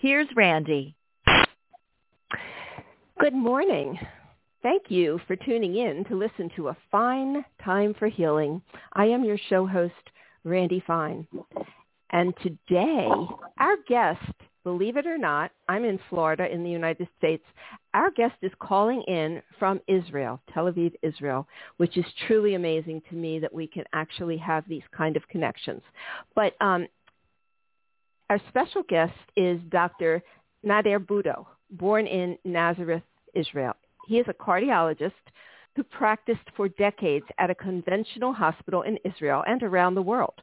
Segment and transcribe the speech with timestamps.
[0.00, 0.96] here's Randy.
[3.20, 3.98] Good morning.
[4.62, 8.62] Thank you for tuning in to listen to A Fine Time for Healing.
[8.94, 9.94] I am your show host,
[10.42, 11.26] Randy Fine.
[12.10, 13.08] And today,
[13.58, 14.24] our guest,
[14.64, 17.44] believe it or not, I'm in Florida in the United States.
[17.92, 23.16] Our guest is calling in from Israel, Tel Aviv, Israel, which is truly amazing to
[23.16, 25.82] me that we can actually have these kind of connections.
[26.34, 26.86] But um,
[28.30, 30.22] our special guest is Dr.
[30.64, 33.02] Nader Butto, born in Nazareth,
[33.34, 33.74] Israel.
[34.06, 35.10] He is a cardiologist
[35.74, 40.34] who practiced for decades at a conventional hospital in Israel and around the world.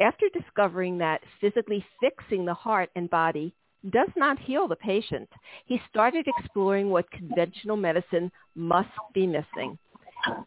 [0.00, 3.54] After discovering that physically fixing the heart and body
[3.90, 5.28] does not heal the patient,
[5.64, 9.78] he started exploring what conventional medicine must be missing.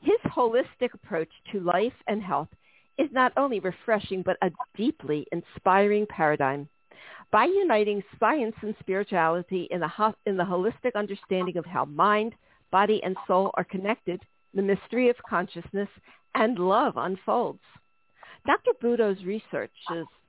[0.02, 2.50] His holistic approach to life and health
[2.98, 6.68] is not only refreshing but a deeply inspiring paradigm
[7.32, 12.34] by uniting science and spirituality in the, ho- in the holistic understanding of how mind,
[12.72, 14.22] body, and soul are connected,
[14.54, 15.90] the mystery of consciousness
[16.36, 17.62] and love unfolds.
[18.46, 18.72] Dr.
[18.82, 19.72] Butto's research,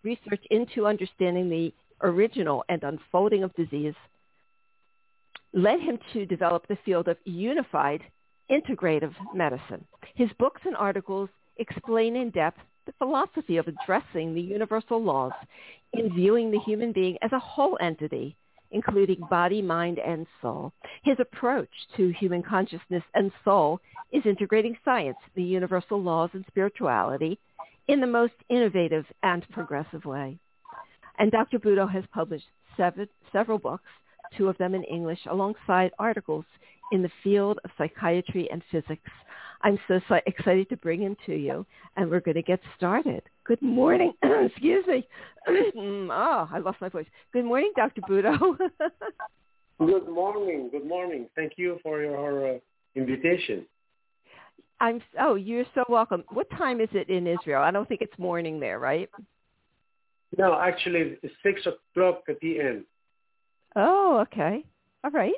[0.05, 1.73] research into understanding the
[2.03, 3.95] original and unfolding of disease
[5.53, 8.03] led him to develop the field of unified
[8.51, 9.85] integrative medicine.
[10.15, 11.29] His books and articles
[11.59, 15.33] explain in depth the philosophy of addressing the universal laws
[15.93, 18.37] in viewing the human being as a whole entity,
[18.71, 20.73] including body, mind, and soul.
[21.03, 23.81] His approach to human consciousness and soul
[24.13, 27.39] is integrating science, the universal laws, and spirituality
[27.89, 30.39] in the most innovative and progressive way.
[31.19, 31.59] And Dr.
[31.59, 33.91] Butto has published seven, several books,
[34.37, 36.45] two of them in English, alongside articles
[36.91, 39.11] in the field of psychiatry and physics.
[39.63, 41.65] I'm so, excited to bring him to you,
[41.97, 43.23] and we're going to get started.
[43.45, 44.13] Good morning.
[44.23, 45.07] Excuse me.
[45.49, 47.07] oh, I lost my voice.
[47.33, 48.01] Good morning, Dr.
[48.03, 48.59] Butto.
[49.79, 50.69] Good morning.
[50.71, 51.29] Good morning.
[51.37, 52.59] Thank you for your uh,
[52.95, 53.67] invitation.
[54.81, 56.25] I'm oh, you're so welcome.
[56.31, 57.63] What time is it in Israel?
[57.63, 59.09] I don't think it's morning there, right?
[60.37, 62.85] No, actually, it's six o'clock p.m.
[63.77, 64.65] Oh, okay.
[65.05, 65.35] All right.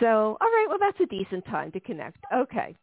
[0.00, 0.66] So, all right.
[0.68, 2.18] Well, that's a decent time to connect.
[2.34, 2.74] Okay.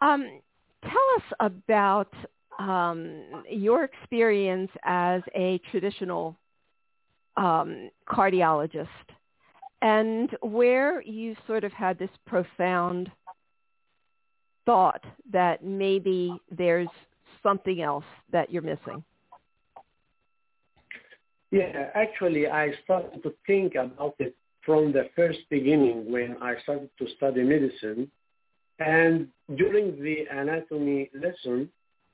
[0.00, 0.40] Um,
[0.82, 2.12] tell us about
[2.58, 6.36] um, your experience as a traditional
[7.36, 8.88] um, cardiologist
[9.80, 13.10] and where you sort of had this profound
[14.66, 16.88] thought that maybe there's
[17.42, 19.02] something else that you're missing.
[21.50, 24.34] Yeah, actually, I started to think about it
[24.66, 28.10] from the first beginning when I started to study medicine.
[28.78, 31.70] And during the anatomy lesson,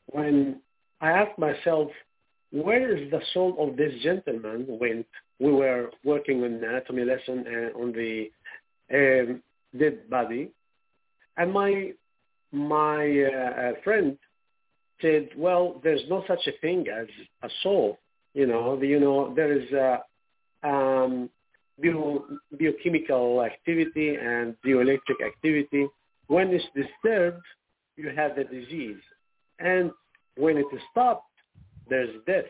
[0.06, 0.60] when
[1.00, 1.91] I asked myself,
[2.50, 5.04] where is the soul of this gentleman when
[5.41, 8.30] we were working on anatomy lesson and on the
[8.92, 9.42] um,
[9.78, 10.50] dead body?
[11.36, 11.92] And my
[12.52, 14.16] my uh, friend
[15.02, 17.08] said, well, there's no such a thing as
[17.42, 17.98] a soul.
[18.32, 20.02] You know, you know, there is a
[20.66, 21.28] um,
[21.82, 22.25] bio,
[22.58, 25.88] biochemical activity and bioelectric activity.
[26.27, 27.43] When it's disturbed,
[27.97, 29.01] you have the disease.
[29.59, 29.91] And
[30.37, 31.31] when it is stopped,
[31.89, 32.45] there's death.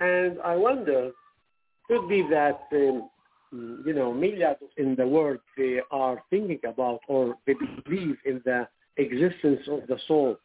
[0.00, 1.10] And I wonder,
[1.88, 3.10] could be that, um,
[3.52, 7.54] you know, millions in the world, they are thinking about or they
[7.84, 10.36] believe in the existence of the soul.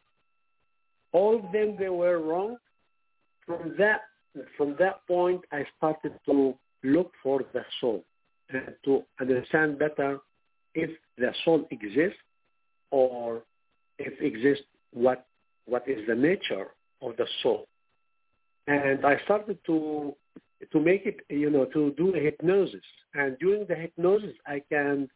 [1.12, 2.56] All of them, they were wrong.
[3.46, 4.02] From that,
[4.56, 6.54] from that point, I started to
[6.84, 8.04] look for the soul
[8.50, 10.18] and to understand better
[10.84, 12.22] if the soul exists
[12.90, 13.42] or
[13.98, 15.26] if exists, what
[15.66, 16.68] what is the nature
[17.02, 17.66] of the soul.
[18.66, 20.14] And I started to
[20.72, 22.86] to make it, you know, to do a hypnosis.
[23.14, 25.08] And during the hypnosis, I can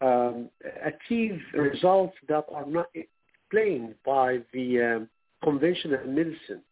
[0.00, 0.50] um,
[0.90, 5.08] achieve results that are not explained by the um,
[5.42, 6.62] conventional medicine.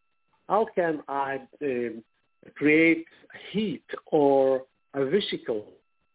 [0.48, 2.02] How can I um,
[2.54, 3.06] create
[3.52, 4.62] heat or
[4.94, 5.66] a vesicle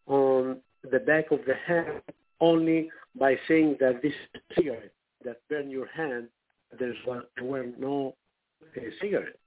[0.07, 0.57] on
[0.89, 2.01] the back of the hand
[2.41, 4.13] only by saying that this
[4.55, 4.91] cigarette
[5.23, 6.27] that burn your hand
[6.79, 8.15] there's one, there were no
[8.75, 9.37] uh, cigarette.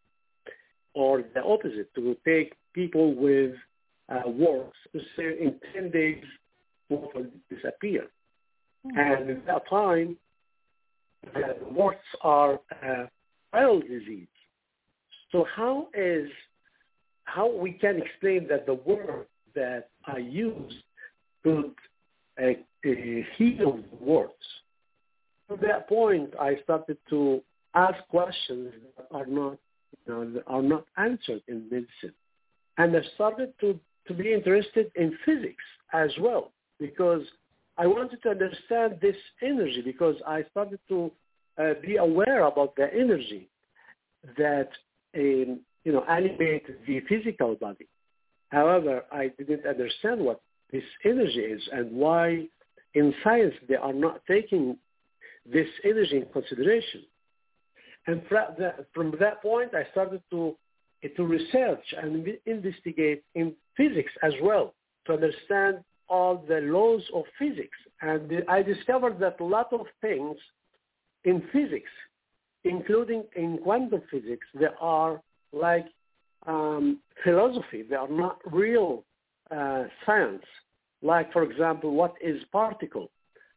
[0.95, 3.55] Or the opposite, to take people with
[4.09, 6.23] uh, works to say in 10 days
[6.89, 7.11] will
[7.51, 8.07] disappear.
[8.87, 8.99] Mm-hmm.
[8.99, 10.17] And at that time,
[11.35, 13.07] uh, warts are uh,
[13.53, 14.29] viral disease.
[15.33, 16.29] So how is
[17.25, 20.77] how we can explain that the word that I used
[21.43, 21.73] could
[22.43, 22.91] uh, uh,
[23.37, 24.35] heal warts?
[25.51, 27.43] At that point, I started to
[27.75, 29.59] ask questions that are not
[30.07, 32.15] you know, are not answered in medicine,
[32.79, 37.23] and I started to to be interested in physics as well because
[37.79, 41.11] I wanted to understand this energy because I started to
[41.59, 43.49] uh, be aware about the energy
[44.37, 44.69] that
[45.17, 47.87] um, you know animates the physical body.
[48.51, 50.41] However, I didn't understand what
[50.75, 52.47] this energy is and why
[52.95, 54.77] in science they are not taking
[55.47, 57.03] this energy in consideration.
[58.09, 58.23] And
[58.95, 60.57] from that point, I started to
[61.17, 64.73] to research and investigate in physics as well
[65.07, 67.77] to understand all the laws of physics.
[68.01, 70.37] And I discovered that a lot of things
[71.25, 71.91] in physics,
[72.65, 75.21] including in quantum physics, they are
[75.53, 75.87] like
[76.47, 77.83] um, philosophy.
[77.83, 79.05] They are not real
[79.51, 80.45] uh, science.
[81.05, 83.11] Like, for example, what is particle?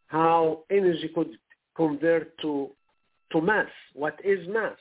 [0.07, 1.31] How energy could
[1.75, 2.71] convert to
[3.31, 3.69] to mass.
[3.94, 4.77] What is mass?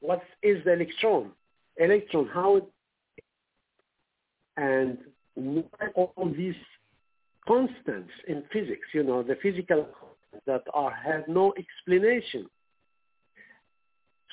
[0.00, 1.30] What is the electron?
[1.78, 2.64] Electron, how it,
[4.56, 4.98] and
[5.94, 6.54] all these
[7.46, 9.88] constants in physics, you know, the physical
[10.46, 12.46] that are have no explanation.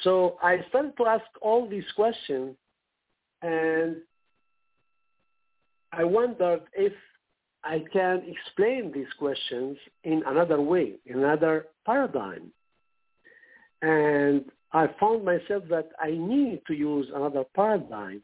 [0.04, 2.56] So I started to ask all these questions
[3.42, 3.98] and
[5.92, 6.94] I wondered if
[7.64, 12.52] I can explain these questions in another way, in another paradigm.
[13.82, 18.22] And I found myself that I need to use another paradigm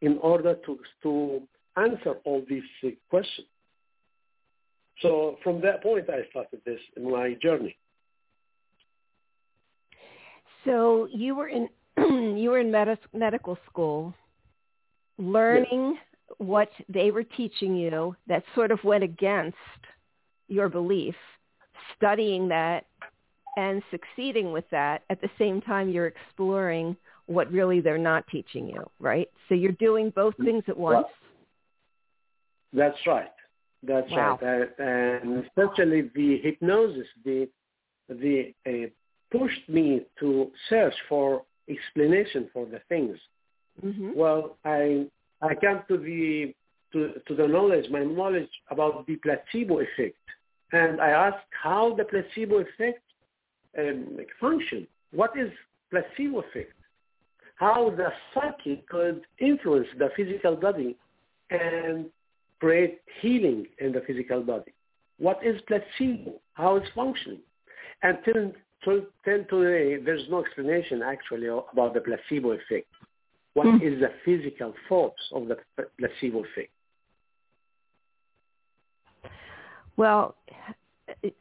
[0.00, 1.42] in order to, to
[1.76, 3.46] answer all these uh, questions.
[5.00, 7.76] So from that point, I started this in my journey.
[10.64, 11.68] So you were in
[12.36, 14.14] you were in med- medical school,
[15.18, 16.11] learning yes.
[16.42, 19.56] What they were teaching you that sort of went against
[20.48, 21.14] your belief,
[21.96, 22.86] studying that
[23.56, 26.96] and succeeding with that at the same time you're exploring
[27.26, 29.28] what really they're not teaching you, right?
[29.48, 31.06] So you're doing both things at once.
[32.72, 33.30] That's right.
[33.82, 34.38] That's wow.
[34.40, 34.68] right.
[34.78, 37.48] Uh, and especially the hypnosis, the
[38.08, 43.16] the uh, pushed me to search for explanation for the things.
[43.84, 44.10] Mm-hmm.
[44.14, 45.06] Well, I
[45.42, 46.54] I came to the
[46.92, 50.16] to, to the knowledge, my knowledge about the placebo effect,
[50.72, 53.02] and I asked how the placebo effect
[53.78, 54.86] um, function.
[55.12, 55.50] What is
[55.90, 56.74] placebo effect?
[57.56, 60.96] How the psyche could influence the physical body
[61.50, 62.06] and
[62.62, 64.72] create healing in the physical body.
[65.18, 66.40] What is placebo?
[66.54, 67.40] How it's functioning?
[68.04, 68.52] And till,
[68.84, 72.86] till, till today, there's no explanation actually about the placebo effect.
[73.54, 73.82] What mm.
[73.82, 75.56] is the physical force of the
[75.98, 76.70] placebo effect?
[79.96, 80.36] Well,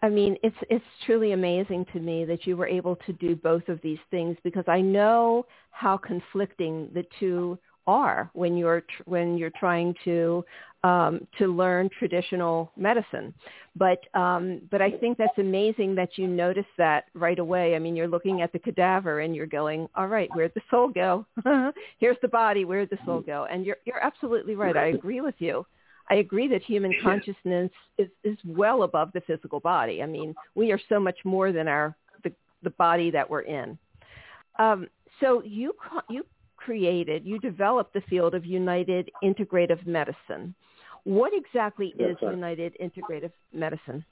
[0.02, 3.70] I mean, it's it's truly amazing to me that you were able to do both
[3.70, 9.38] of these things because I know how conflicting the two are when you're tr- when
[9.38, 10.44] you're trying to
[10.84, 13.34] um, to learn traditional medicine.
[13.76, 17.76] But um, but I think that's amazing that you notice that right away.
[17.76, 20.90] I mean, you're looking at the cadaver and you're going, all right, where'd the soul
[20.90, 21.26] go?
[22.00, 22.66] Here's the body.
[22.66, 23.46] Where'd the soul go?
[23.50, 24.76] And you're you're absolutely right.
[24.76, 25.66] I agree with you.
[26.10, 30.04] I agree that human consciousness is, is well above the physical body.
[30.04, 32.34] I mean, we are so much more than our the,
[32.64, 33.78] the body that we're in.
[34.60, 34.88] Um,
[35.22, 35.74] so you
[36.10, 36.26] you
[36.66, 40.56] created, you developed the field of United Integrative Medicine.
[41.04, 42.32] What exactly is right.
[42.34, 44.06] United Integrative Medicine?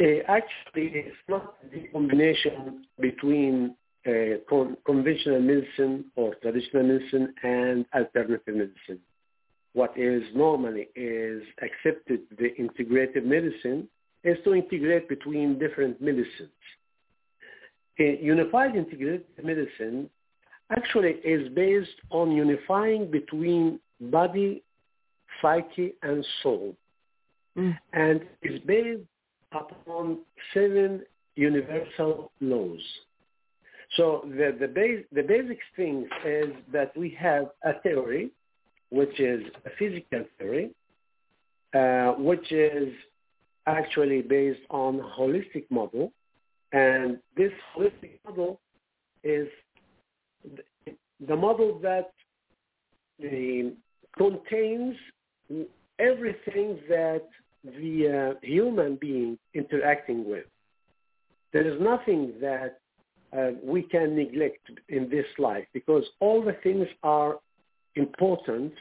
[0.00, 7.86] Uh, actually, it's not the combination between uh, con- conventional medicine or traditional medicine and
[7.94, 9.00] alternative medicine
[9.74, 13.88] what is normally is accepted the integrative medicine
[14.22, 16.50] is to integrate between different medicines.
[17.98, 20.10] Unified integrative medicine
[20.70, 24.62] actually is based on unifying between body,
[25.40, 26.74] psyche, and soul.
[27.56, 27.78] Mm.
[27.92, 29.02] And is based
[29.52, 30.18] upon
[30.52, 31.02] seven
[31.36, 32.80] universal laws.
[33.96, 38.30] So the, the, base, the basic thing is that we have a theory
[38.90, 40.70] which is a physical theory,
[41.74, 42.92] uh, which is
[43.66, 46.12] actually based on holistic model.
[46.74, 48.60] And this holistic model
[49.22, 49.46] is
[51.24, 52.10] the model that
[53.20, 53.74] the,
[54.18, 54.96] contains
[56.00, 57.22] everything that
[57.64, 60.46] the uh, human being interacting with.
[61.52, 62.80] There is nothing that
[63.32, 67.36] uh, we can neglect in this life because all the things are
[67.94, 68.72] important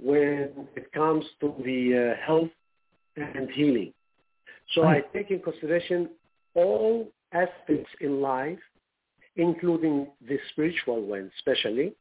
[0.00, 2.50] when it comes to the uh, health
[3.16, 3.92] and healing.
[4.74, 4.82] So.
[4.82, 6.10] I take in consideration
[6.54, 8.58] all aspects in life,
[9.36, 11.94] including the spiritual one especially.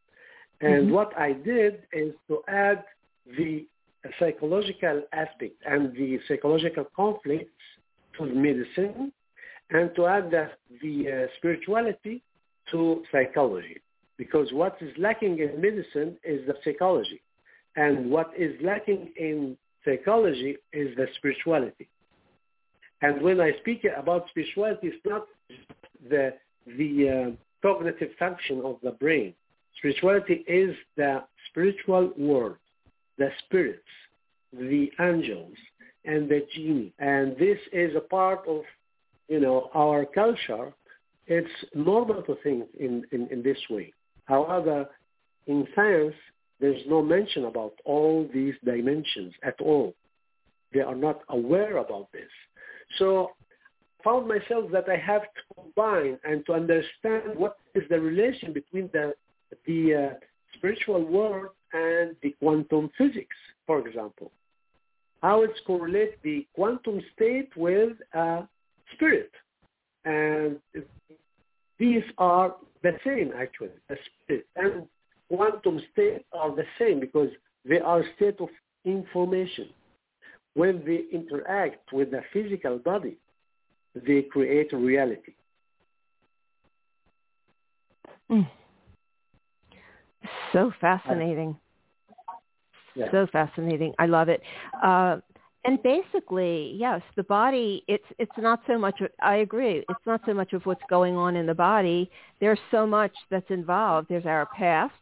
[0.61, 0.93] And mm-hmm.
[0.93, 2.83] what I did is to add
[3.37, 3.65] the
[4.19, 7.51] psychological aspect and the psychological conflicts
[8.17, 9.11] to medicine
[9.71, 10.49] and to add the,
[10.81, 12.21] the uh, spirituality
[12.71, 13.81] to psychology.
[14.17, 17.21] Because what is lacking in medicine is the psychology.
[17.75, 21.89] And what is lacking in psychology is the spirituality.
[23.01, 25.27] And when I speak about spirituality, it's not
[26.09, 26.33] the,
[26.77, 29.33] the uh, cognitive function of the brain.
[29.77, 32.57] Spirituality is the spiritual world,
[33.17, 33.79] the spirits,
[34.53, 35.55] the angels,
[36.05, 36.93] and the genie.
[36.99, 38.61] And this is a part of,
[39.27, 40.73] you know, our culture.
[41.27, 43.91] It's normal to think in, in, in this way.
[44.25, 44.87] However,
[45.47, 46.15] in science,
[46.59, 49.93] there's no mention about all these dimensions at all.
[50.73, 52.29] They are not aware about this.
[52.97, 53.31] So
[53.99, 58.53] I found myself that I have to combine and to understand what is the relation
[58.53, 59.13] between the,
[59.65, 60.13] the uh,
[60.57, 64.31] spiritual world and the quantum physics, for example.
[65.21, 68.43] How it's correlate the quantum state with uh,
[68.93, 69.31] spirit.
[70.05, 70.59] And
[71.79, 74.87] these are the same actually, the spirit and
[75.29, 77.29] quantum state are the same because
[77.67, 78.49] they are state of
[78.85, 79.69] information.
[80.55, 83.17] When they interact with the physical body,
[83.93, 85.33] they create a reality.
[88.31, 88.47] Mm.
[90.53, 91.57] So fascinating.
[92.95, 93.11] Yeah.
[93.11, 93.93] So fascinating.
[93.99, 94.41] I love it.
[94.81, 95.17] Uh,
[95.65, 97.83] and basically, yes, the body.
[97.87, 99.01] It's it's not so much.
[99.21, 99.83] I agree.
[99.89, 102.09] It's not so much of what's going on in the body.
[102.39, 104.07] There's so much that's involved.
[104.09, 104.93] There's our past.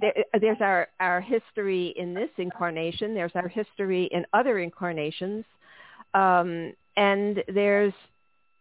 [0.00, 3.14] There, there's our our history in this incarnation.
[3.14, 5.44] There's our history in other incarnations,
[6.14, 7.92] um, and there's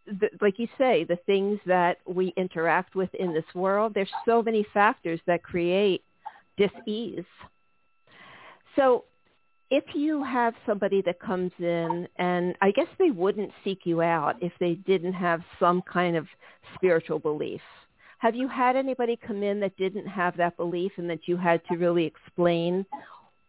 [0.06, 3.94] the, like you say, the things that we interact with in this world.
[3.94, 6.04] There's so many factors that create
[6.58, 7.24] dis-ease.
[8.76, 9.06] So
[9.70, 14.36] if you have somebody that comes in and I guess they wouldn't seek you out
[14.42, 16.28] if they didn't have some kind of
[16.76, 17.62] spiritual belief.
[18.22, 21.60] Have you had anybody come in that didn't have that belief and that you had
[21.66, 22.86] to really explain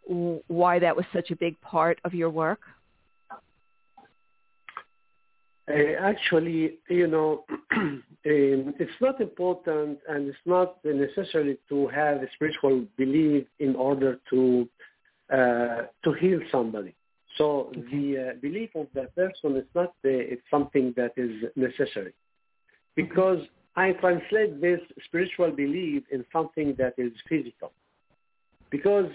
[0.07, 2.61] why that was such a big part of your work?
[5.71, 7.45] Uh, actually, you know,
[7.77, 14.19] um, it's not important and it's not necessary to have a spiritual belief in order
[14.31, 14.67] to
[15.31, 16.95] uh, to heal somebody.
[17.37, 22.15] So the uh, belief of that person is not uh, it's something that is necessary,
[22.97, 23.41] because
[23.75, 27.73] I translate this spiritual belief in something that is physical,
[28.71, 29.07] because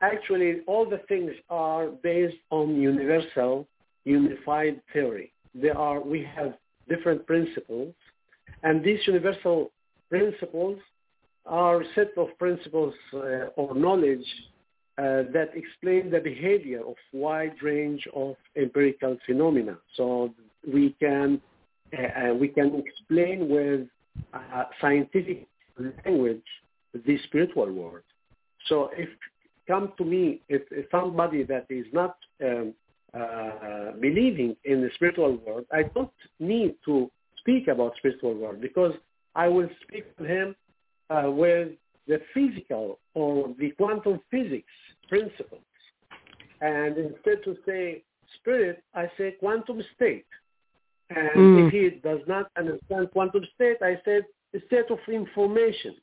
[0.00, 3.68] actually all the things are based on universal,
[4.04, 5.32] unified theory.
[5.54, 6.54] There are we have
[6.88, 7.94] different principles,
[8.62, 9.70] and these universal
[10.08, 10.78] principles
[11.46, 14.26] are set of principles uh, or knowledge
[14.98, 19.78] uh, that explain the behavior of wide range of empirical phenomena.
[19.96, 20.34] So
[20.66, 21.40] we can
[21.96, 23.86] uh, uh we can explain with
[24.32, 25.46] uh, scientific
[25.78, 26.42] language
[26.92, 28.02] the spiritual world.
[28.66, 29.08] So if
[29.66, 32.74] come to me, if, if somebody that is not um,
[33.14, 38.92] uh, believing in the spiritual world, I don't need to speak about spiritual world because
[39.34, 40.56] I will speak to him
[41.08, 41.68] uh, with
[42.08, 44.64] the physical or the quantum physics
[45.08, 45.62] principles.
[46.60, 48.02] And instead to say
[48.40, 50.26] spirit, I say quantum state.
[51.10, 51.66] And mm.
[51.66, 54.24] if he does not understand quantum state, I said
[54.66, 55.96] state of information.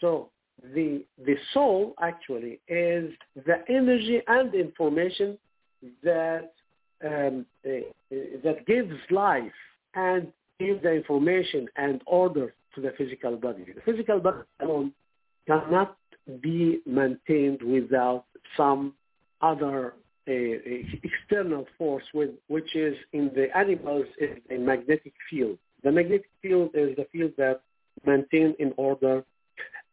[0.00, 0.30] So
[0.74, 5.38] the the soul actually is the energy and information
[6.02, 6.52] that
[7.04, 7.70] um, uh,
[8.42, 9.52] that gives life
[9.94, 13.64] and gives the information and order to the physical body.
[13.74, 14.92] The physical body alone
[15.46, 15.96] cannot
[16.40, 18.24] be maintained without
[18.56, 18.94] some
[19.40, 19.94] other
[20.26, 25.58] external force, with, which is in the animals is a magnetic field.
[25.82, 27.60] The magnetic field is the field that
[28.06, 29.24] maintain in order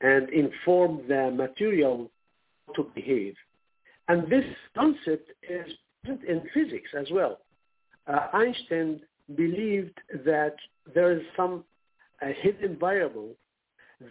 [0.02, 2.10] and inform the material
[2.76, 3.36] to behave.
[4.08, 4.46] And this
[4.76, 5.68] concept is
[6.04, 7.40] present in physics as well.
[8.08, 9.02] Uh, Einstein
[9.36, 10.56] believed that
[10.94, 11.64] there is some
[12.42, 13.30] hidden variable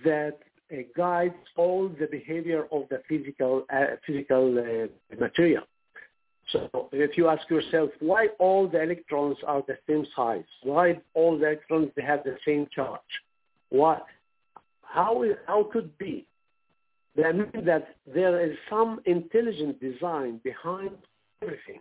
[0.05, 0.39] that
[0.73, 5.65] uh, guides all the behavior of the physical uh, physical uh, material.
[6.53, 11.39] So if you ask yourself why all the electrons are the same size, why all
[11.39, 13.01] the electrons they have the same charge,
[13.71, 14.05] what,
[14.83, 16.27] how how could be?
[17.17, 20.97] That means that there is some intelligent design behind
[21.43, 21.81] everything.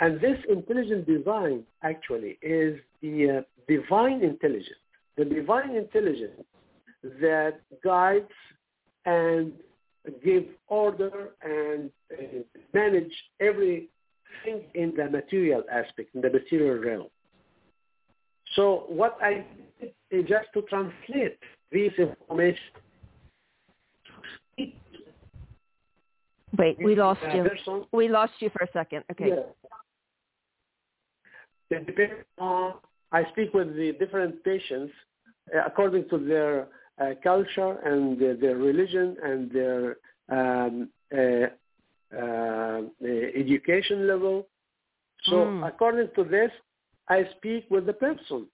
[0.00, 4.84] And this intelligent design actually is the uh, divine intelligence,
[5.16, 6.42] the divine intelligence
[7.20, 8.32] that guides
[9.06, 9.52] and
[10.24, 12.38] give order and uh,
[12.72, 13.88] manage everything
[14.74, 17.08] in the material aspect, in the material realm.
[18.54, 19.44] So what I
[19.80, 21.38] did is just to translate
[21.72, 22.58] this information.
[26.56, 27.50] Wait, we lost you.
[27.92, 29.04] We lost you for a second.
[29.10, 29.28] Okay.
[29.28, 29.42] Yeah.
[31.78, 32.74] It depends on,
[33.12, 34.92] I speak with the different patients
[35.54, 36.68] uh, according to their
[37.22, 39.96] culture and their, religion and their
[40.28, 41.46] um, uh,
[42.16, 44.46] uh education level.
[45.24, 45.66] So mm.
[45.66, 46.50] according to this,
[47.08, 48.46] I speak with the person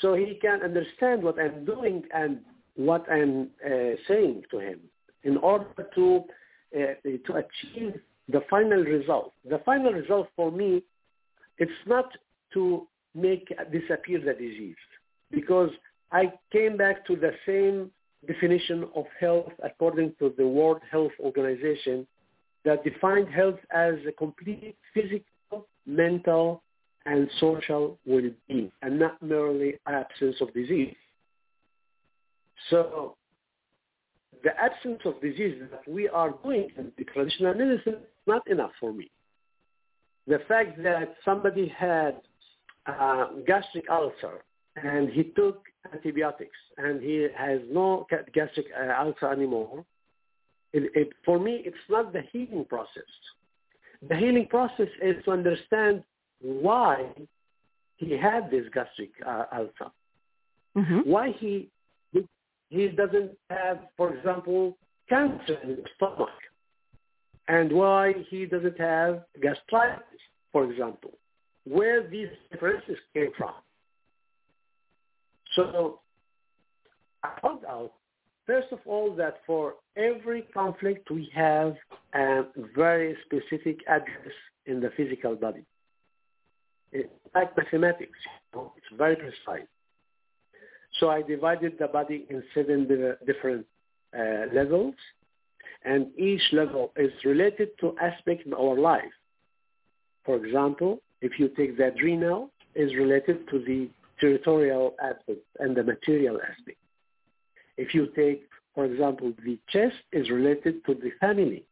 [0.00, 2.40] so he can understand what I'm doing and
[2.76, 4.80] what I'm uh, saying to him
[5.24, 6.24] in order to
[6.72, 7.94] to achieve
[8.28, 9.32] the final result.
[9.48, 10.82] The final result for me,
[11.58, 12.06] it's not
[12.54, 14.76] to make disappear the disease
[15.30, 15.70] because
[16.12, 17.90] I came back to the same
[18.26, 22.06] definition of health according to the World Health Organization
[22.64, 26.62] that defined health as a complete physical, mental,
[27.06, 30.94] and social well-being and not merely absence of disease.
[32.68, 33.16] So
[34.44, 38.72] the absence of disease that we are doing in the traditional medicine is not enough
[38.78, 39.10] for me.
[40.26, 42.20] The fact that somebody had
[42.86, 44.42] a gastric ulcer
[44.76, 49.84] and he took antibiotics and he has no gastric uh, ulcer anymore,
[50.72, 53.10] it, it, for me, it's not the healing process.
[54.08, 56.04] The healing process is to understand
[56.40, 57.10] why
[57.96, 59.90] he had this gastric uh, ulcer,
[60.76, 61.00] mm-hmm.
[61.00, 61.68] why he
[62.70, 66.28] he doesn't have, for example, cancer in the stomach,
[67.48, 70.04] and why he doesn't have gastritis,
[70.52, 71.18] for example,
[71.64, 73.54] where these differences came from.
[75.56, 76.00] So
[77.22, 77.92] I found out,
[78.46, 81.76] first of all, that for every conflict we have
[82.14, 82.42] a
[82.74, 84.34] very specific address
[84.66, 85.64] in the physical body.
[86.92, 88.18] It's like mathematics.
[88.52, 88.72] You know?
[88.76, 89.66] It's very precise.
[90.98, 92.88] So I divided the body in seven
[93.26, 93.64] different
[94.16, 94.94] uh, levels,
[95.84, 99.04] and each level is related to aspect in our life.
[100.24, 103.88] For example, if you take the adrenal, is related to the
[104.20, 106.78] territorial aspect and the material aspect.
[107.76, 111.64] If you take, for example, the chest is related to the family.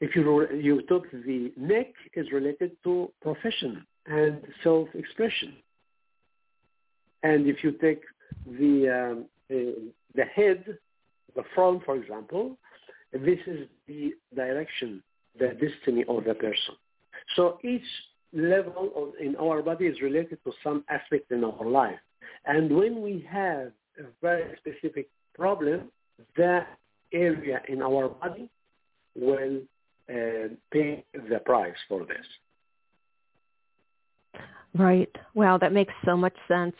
[0.00, 5.54] If you, you took the neck is related to profession and self-expression.
[7.22, 8.02] And if you take
[8.46, 10.76] the, um, uh, the head,
[11.34, 12.58] the front, for example,
[13.12, 15.02] this is the direction,
[15.38, 16.74] the destiny of the person.
[17.36, 17.86] So each
[18.34, 21.98] level of, in our body is related to some aspect in our life.
[22.46, 25.90] And when we have a very specific problem,
[26.36, 26.66] that
[27.12, 28.48] area in our body
[29.14, 29.60] will
[30.10, 32.26] uh, pay the price for this.
[34.76, 35.10] Right.
[35.34, 36.74] Wow, that makes so much sense.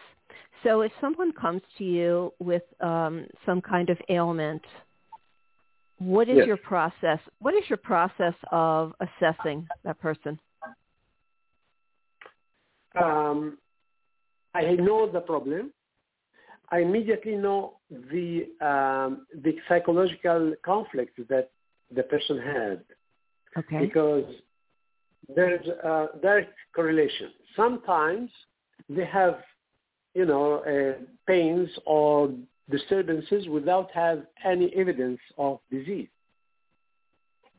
[0.65, 4.63] So if someone comes to you with um, some kind of ailment,
[5.99, 6.47] what is yes.
[6.47, 7.19] your process?
[7.39, 10.39] What is your process of assessing that person?
[13.03, 13.59] Um,
[14.55, 15.73] I know the problem.
[16.71, 21.51] I immediately know the um, the psychological conflict that
[21.95, 22.85] the person had.
[23.57, 23.87] Okay.
[23.87, 24.25] Because
[25.35, 27.31] there's a direct correlation.
[27.57, 28.31] Sometimes
[28.89, 29.39] they have,
[30.15, 32.33] you know, uh, pains or
[32.71, 36.09] disturbances without have any evidence of disease.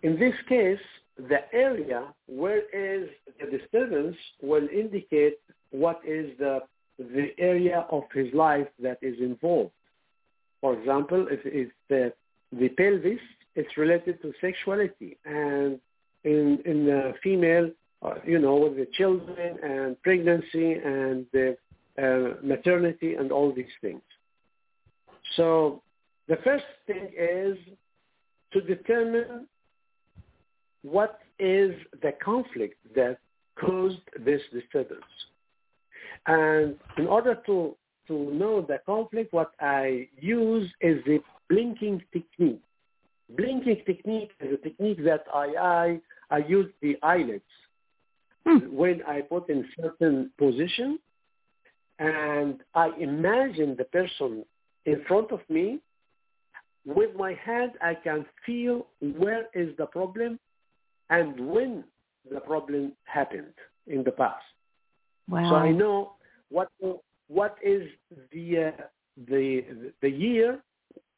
[0.04, 0.80] In this case,
[1.18, 5.40] the area where is the disturbance will indicate
[5.72, 6.60] what is the
[6.98, 9.72] the area of his life that is involved.
[10.62, 12.14] For example, if the,
[12.58, 13.20] the pelvis,
[13.56, 15.80] it's related to sexuality, and
[16.24, 17.70] in in the female,
[18.02, 21.58] uh, you know, with the children and pregnancy and the
[21.98, 24.02] uh, maternity and all these things.
[25.36, 25.82] So
[26.28, 27.58] the first thing is
[28.54, 29.48] to determine
[30.86, 31.72] what is
[32.02, 33.18] the conflict that
[33.60, 35.02] caused this disturbance.
[36.28, 37.76] And in order to
[38.08, 41.20] to know the conflict, what I use is the
[41.50, 42.62] blinking technique.
[43.36, 47.44] Blinking technique is a technique that I I, I use the eyelids
[48.46, 48.60] Hmm.
[48.72, 51.00] when I put in certain position
[51.98, 54.46] and I imagine the person
[54.86, 55.80] in front of me.
[56.86, 60.40] With my hand, I can feel where is the problem
[61.10, 61.84] and when
[62.30, 63.54] the problem happened
[63.88, 64.44] in the past.
[65.30, 65.50] Wow.
[65.50, 66.14] So I know
[66.50, 66.70] what
[67.28, 67.88] what is
[68.32, 68.84] the uh,
[69.28, 70.60] the the year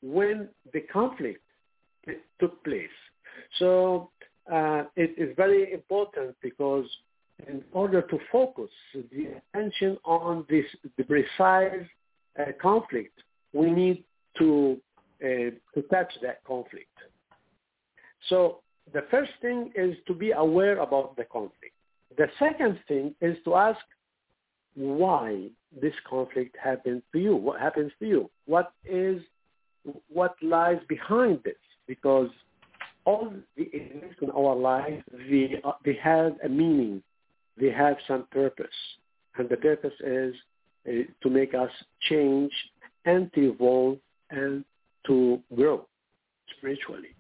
[0.02, 1.42] when the conflict
[2.40, 2.98] took place.
[3.60, 4.12] So
[4.52, 6.86] uh, it is very important because
[7.48, 10.66] in order to focus the attention on this
[10.98, 11.86] the precise
[12.40, 13.20] uh, conflict,
[13.54, 14.04] we need
[14.38, 14.78] to
[15.24, 16.98] uh, to touch that conflict.
[18.30, 18.62] So
[18.94, 21.74] the first thing is to be aware about the conflict.
[22.18, 23.80] The second thing is to ask
[24.76, 25.50] why
[25.82, 27.36] this conflict happened to you.
[27.36, 28.30] What happens to you?
[28.46, 29.22] What is
[30.10, 31.56] what lies behind this?
[31.88, 32.30] Because
[33.06, 37.02] all the events in our life, they, they have a meaning.
[37.60, 38.68] They have some purpose.
[39.38, 40.36] And the purpose is
[40.88, 40.92] uh,
[41.24, 41.72] to make us
[42.10, 42.52] change
[43.06, 43.98] and to evolve
[44.30, 44.66] and
[45.08, 45.88] to grow
[46.58, 47.16] spiritually.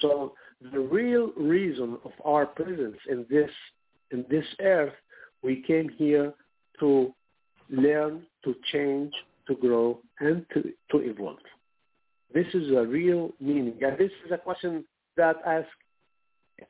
[0.00, 0.34] So
[0.72, 3.50] the real reason of our presence in this
[4.10, 4.92] in this earth,
[5.42, 6.32] we came here
[6.80, 7.12] to
[7.68, 9.12] learn, to change,
[9.48, 11.38] to grow, and to, to evolve.
[12.32, 13.78] This is a real meaning.
[13.80, 14.84] And this is a question
[15.16, 15.68] that I ask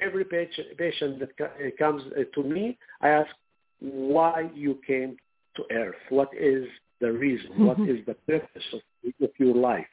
[0.01, 2.03] every patient that comes
[2.35, 2.79] to me.
[3.01, 3.31] I ask
[3.81, 5.17] why you came
[5.57, 5.97] to earth.
[6.09, 6.67] What is
[7.01, 7.51] the reason?
[7.51, 7.67] Mm-hmm.
[7.67, 8.81] What is the purpose of,
[9.23, 9.87] of your life?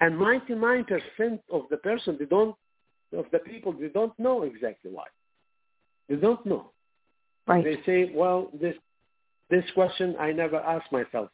[0.00, 2.54] And 99% of the person, they don't,
[3.16, 5.06] of the people, they don't know exactly why.
[6.08, 6.70] They don't know.
[7.46, 7.64] Right.
[7.64, 8.76] They say, well, this
[9.50, 11.28] this question I never asked myself.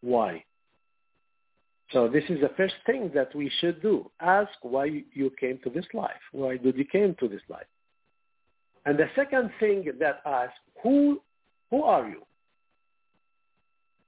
[0.00, 0.44] Why?
[1.92, 4.10] So this is the first thing that we should do.
[4.20, 6.10] Ask why you came to this life.
[6.32, 7.66] Why did you came to this life?
[8.84, 11.20] And the second thing that ask, who
[11.70, 12.22] who are you?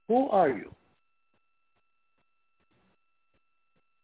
[0.07, 0.73] Who are you?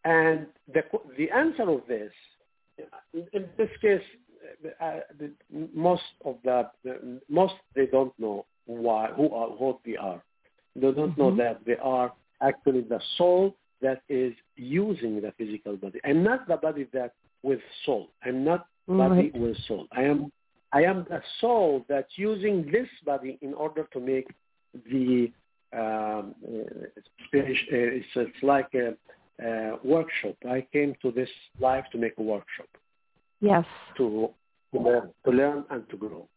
[0.05, 0.83] And the
[1.17, 2.11] the answer of this,
[3.13, 4.01] in this case,
[4.79, 5.31] uh, the,
[5.73, 10.23] most of the, the, most they don't know why who are what they are.
[10.75, 11.21] They don't mm-hmm.
[11.21, 15.99] know that they are actually the soul that is using the physical body.
[16.05, 18.09] I'm not the body that with soul.
[18.23, 19.35] I'm not body Right.
[19.35, 19.87] with soul.
[19.91, 20.31] I am
[20.71, 24.27] I am the soul that's using this body in order to make
[24.91, 25.31] the
[25.73, 26.87] um, uh,
[27.33, 28.95] it's, it's like a,
[29.41, 30.35] a workshop.
[30.49, 32.67] I came to this life to make a workshop
[33.41, 33.65] Yes.
[33.97, 34.29] to
[34.73, 36.27] to learn, to learn and to grow.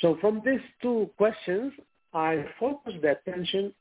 [0.00, 1.72] So from these two questions,
[2.12, 3.72] I focus the attention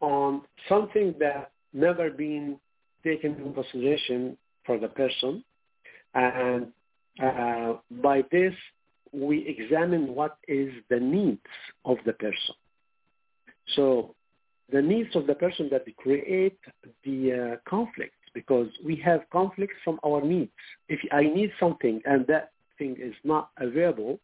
[0.00, 2.58] on something that never been
[3.02, 5.44] taken into consideration for the person,
[6.14, 6.68] and
[7.22, 8.54] uh, by this
[9.12, 11.40] we examine what is the needs
[11.84, 12.54] of the person.
[13.76, 14.14] So
[14.70, 16.58] the needs of the person that create
[17.04, 20.50] the uh, conflict because we have conflicts from our needs.
[20.88, 24.18] If I need something and that thing is not available,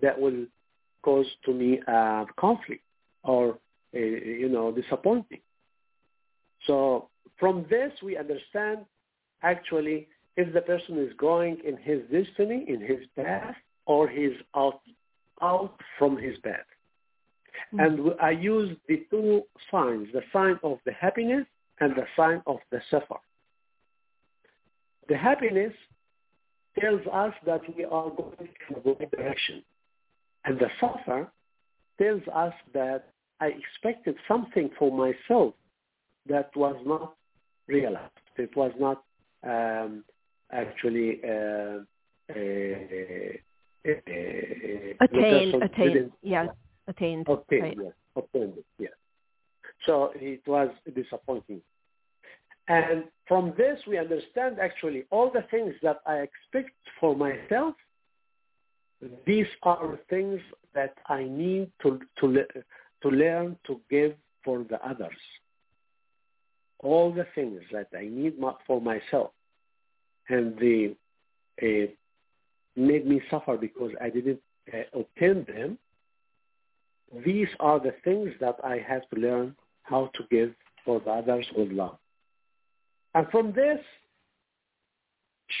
[0.00, 0.46] that will
[1.02, 2.82] cause to me a conflict
[3.24, 3.58] or
[3.94, 5.40] a, you know disappointing.
[6.66, 8.80] So from this we understand
[9.42, 13.54] actually if the person is going in his destiny, in his path,
[13.86, 14.80] or he's out
[15.42, 16.66] out from his path.
[17.74, 17.80] Mm-hmm.
[17.80, 21.46] And I use the two signs, the sign of the happiness
[21.80, 23.20] and the sign of the suffer.
[25.08, 25.72] The happiness
[26.80, 29.62] tells us that we are going in the right direction.
[30.44, 31.28] And the suffer
[32.00, 33.08] tells us that
[33.40, 35.54] I expected something for myself
[36.28, 37.14] that was not
[37.66, 38.12] realized.
[38.36, 39.02] It was not
[39.44, 40.04] um,
[40.52, 41.80] actually uh,
[42.28, 42.36] uh,
[43.88, 43.92] uh,
[45.00, 46.48] Attain, the person attain, yes,
[46.88, 47.26] attained.
[47.28, 47.78] obtain, right.
[47.82, 48.92] yes, obtained yes.
[49.84, 51.60] So it was disappointing.
[52.68, 57.74] And from this, we understand actually all the things that I expect for myself.
[59.26, 60.40] These are things
[60.74, 62.62] that I need to to le-
[63.02, 65.20] to learn to give for the others.
[66.80, 69.30] All the things that I need my, for myself,
[70.28, 70.96] and they
[71.62, 71.86] uh,
[72.74, 74.40] made me suffer because I didn't
[74.72, 75.78] uh, obtain them.
[77.24, 81.46] These are the things that I have to learn how to give for the others
[81.56, 81.98] with love.
[83.14, 83.78] And from this,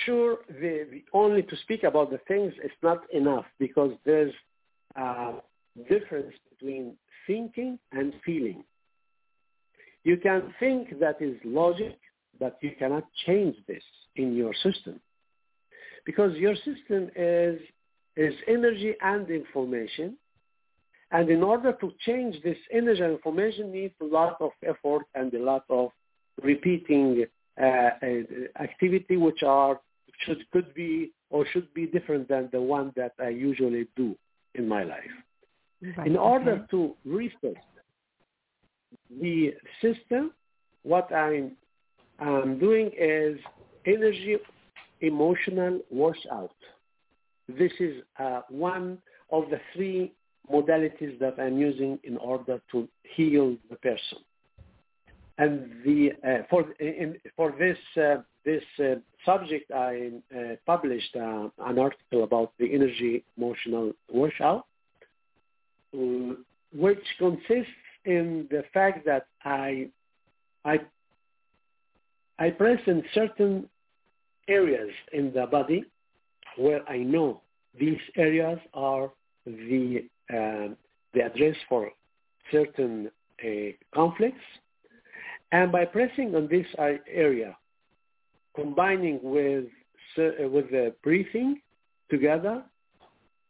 [0.04, 4.32] sure, the, the only to speak about the things is not enough because there's
[5.00, 5.34] uh,
[5.88, 8.64] difference between thinking and feeling.
[10.04, 11.98] You can think that is logic,
[12.38, 13.82] but you cannot change this
[14.16, 15.00] in your system
[16.04, 17.60] because your system is,
[18.16, 20.16] is energy and information.
[21.16, 25.32] And in order to change this energy and information needs a lot of effort and
[25.32, 25.88] a lot of
[26.42, 27.24] repeating
[27.58, 29.80] uh, uh activity which are
[30.22, 34.14] should could be or should be different than the one that I usually do
[34.54, 35.14] in my life.
[35.96, 36.06] Right.
[36.06, 36.66] In order okay.
[36.72, 37.64] to reset
[39.22, 40.32] the system,
[40.82, 41.52] what I'm,
[42.18, 43.38] I'm doing is
[43.86, 44.36] energy
[45.00, 46.58] emotional washout.
[47.48, 48.98] This is uh, one
[49.30, 50.12] of the three
[50.52, 54.18] modalities that I'm using in order to heal the person.
[55.38, 61.48] And the, uh, for, in, for this, uh, this uh, subject, I uh, published uh,
[61.58, 64.64] an article about the energy emotional washout,
[65.92, 67.72] which consists
[68.04, 69.88] in the fact that I,
[70.64, 70.78] I,
[72.38, 73.68] I press in certain
[74.48, 75.84] areas in the body
[76.56, 77.42] where I know
[77.78, 79.10] these areas are
[79.44, 80.74] the, uh,
[81.14, 81.90] the address for
[82.50, 83.10] certain
[83.44, 84.44] uh, conflicts.
[85.52, 87.56] And by pressing on this area,
[88.54, 89.66] combining with,
[90.18, 91.60] uh, with the breathing
[92.10, 92.62] together,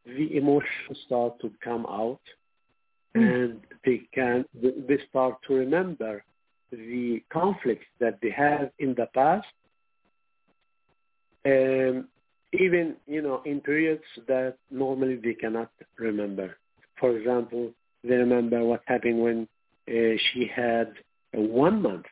[0.06, 2.20] the emotions start to come out
[3.16, 3.34] mm.
[3.34, 6.22] and they can they start to remember
[6.70, 9.46] the conflicts that they have in the past
[11.46, 12.08] um,
[12.52, 16.56] even you know in periods that normally they cannot remember
[16.98, 17.70] for example
[18.04, 19.48] they remember what happened when
[19.88, 20.92] uh, she had
[21.32, 22.06] one month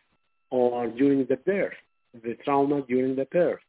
[0.50, 1.74] or during the birth
[2.22, 3.60] the trauma during the birth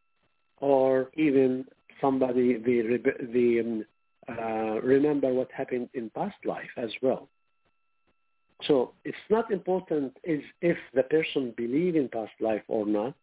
[0.58, 1.65] or even
[2.01, 2.99] somebody the
[3.34, 3.86] the um,
[4.28, 7.30] uh, remember what happened in past life as well.
[8.63, 13.13] So it's not important is if the person believe in past life or not.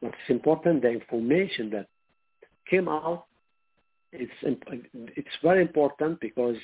[0.00, 1.86] What's important the information that
[2.68, 3.26] came out.
[4.12, 6.56] It's it's very important because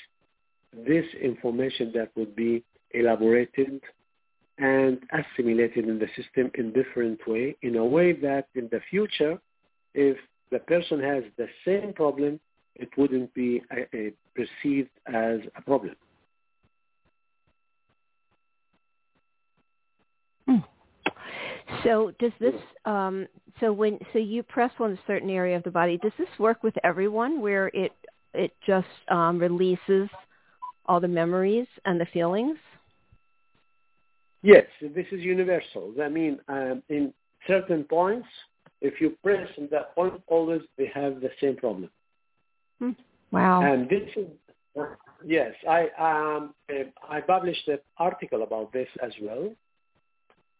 [0.72, 3.80] this information that would be elaborated
[4.58, 9.38] and assimilated in the system in different way, in a way that in the future,
[9.94, 10.16] if
[10.50, 12.40] the person has the same problem,
[12.74, 15.94] it wouldn't be uh, uh, perceived as a problem.
[20.46, 20.58] Hmm.
[21.84, 22.54] So does this
[22.84, 23.26] um,
[23.60, 26.62] so when so you press on a certain area of the body, does this work
[26.62, 27.92] with everyone where it
[28.34, 30.08] it just um, releases
[30.88, 32.58] all the memories and the feelings?
[34.42, 35.94] Yes, this is universal.
[36.02, 37.12] I mean, um, in
[37.46, 38.28] certain points,
[38.80, 41.90] if you press on that point, always they have the same problem.
[42.78, 42.90] Hmm.
[43.32, 43.62] Wow.
[43.62, 44.26] And this is,
[45.24, 46.54] yes, I, um,
[47.08, 49.54] I published an article about this as well,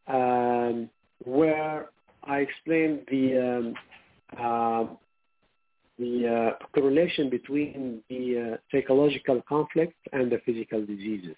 [0.09, 0.91] um,
[1.25, 1.91] where
[2.25, 3.75] I explained the, um,
[4.37, 4.95] uh,
[5.99, 11.37] the uh, correlation between the uh, psychological conflict and the physical diseases.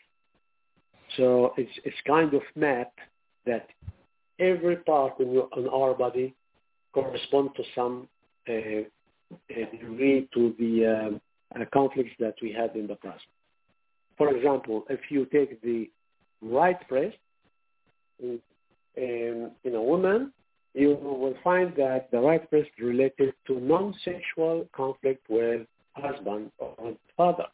[1.16, 2.92] So it's, it's kind of map
[3.46, 3.68] that
[4.38, 6.34] every part in, your, in our body
[6.92, 8.08] correspond to some
[8.48, 8.52] uh,
[9.48, 11.20] degree to the um,
[11.54, 13.24] uh, conflicts that we had in the past.
[14.18, 15.90] For example, if you take the
[16.42, 17.16] right breast
[18.18, 18.40] in,
[18.96, 20.32] in a woman,
[20.74, 27.46] you will find that the right breast related to non-sexual conflict with husband or father.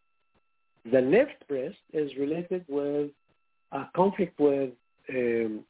[0.91, 3.11] The left breast is related with
[3.73, 4.71] a conflict with
[5.09, 5.65] um,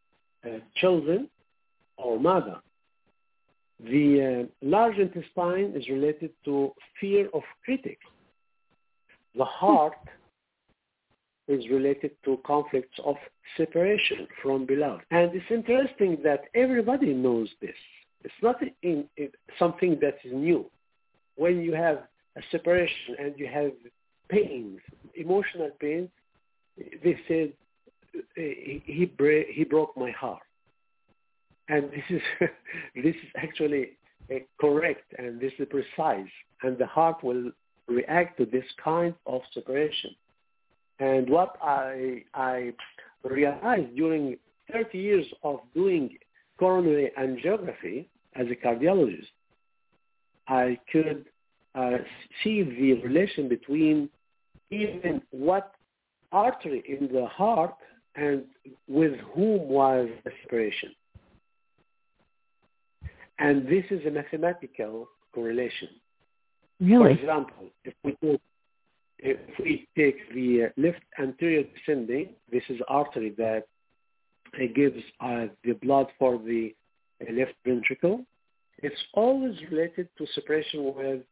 [0.45, 1.29] uh, children
[1.97, 2.61] or mother.
[3.81, 8.05] The uh, large intestine is related to fear of critics.
[9.37, 9.99] The heart
[11.49, 13.17] is related to conflicts of
[13.57, 15.05] separation from beloved.
[15.11, 17.77] And it's interesting that everybody knows this.
[18.25, 19.29] It's not in, in
[19.59, 20.67] something that is new.
[21.37, 21.99] When you have
[22.37, 23.73] a separation and you have
[24.29, 24.81] pains,
[25.15, 26.09] emotional pains,
[26.77, 27.53] they said,
[28.35, 29.11] he, he,
[29.55, 30.43] he broke my heart
[31.69, 32.23] and this is
[32.95, 33.91] this is actually
[34.31, 36.31] uh, correct and this is precise
[36.63, 37.51] and the heart will
[37.89, 40.11] react to this kind of separation
[40.99, 42.73] and what i i
[43.25, 44.37] realized during
[44.73, 46.17] 30 years of doing
[46.59, 49.33] coronary angiography as a cardiologist
[50.49, 51.27] i could
[51.75, 51.99] uh,
[52.43, 54.09] see the relation between
[54.71, 55.75] even what
[56.33, 57.77] artery in the heart
[58.17, 58.45] and
[58.89, 60.91] with whom was the separation
[63.39, 65.89] and this is a mathematical correlation.
[66.81, 67.15] Really?
[67.15, 68.41] For example, if we take,
[69.19, 73.67] if we take the left anterior descending, this is artery that
[74.55, 76.75] uh, gives uh, the blood for the
[77.21, 78.25] uh, left ventricle.
[78.79, 81.23] It's always related to separation with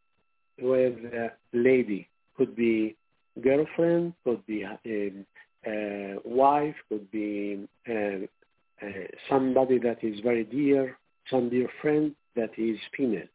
[0.61, 2.09] with a lady.
[2.37, 2.97] Could be
[3.43, 5.27] girlfriend, could be um,
[5.67, 8.87] uh, wife, could be uh, uh,
[9.29, 10.97] somebody that is very dear,
[11.31, 13.29] some dear friend that is female.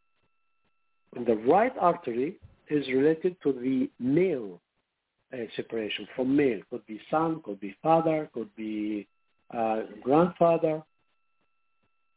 [1.15, 2.35] And the right artery
[2.69, 4.59] is related to the male
[5.33, 6.59] uh, separation from male.
[6.69, 9.07] Could be son, could be father, could be
[9.55, 10.83] uh, grandfather.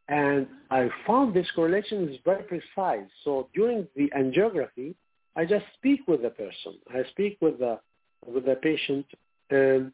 [0.08, 3.08] And I found this correlation is very precise.
[3.24, 4.94] So during the angiography,
[5.36, 6.74] I just speak with the person.
[6.92, 7.78] I speak with the
[8.26, 9.06] with the patient,
[9.50, 9.92] um,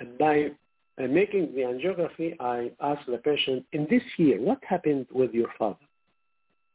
[0.00, 0.50] and by
[0.98, 5.48] uh, making the angiography, I ask the patient, in this year, what happened with your
[5.58, 5.76] father?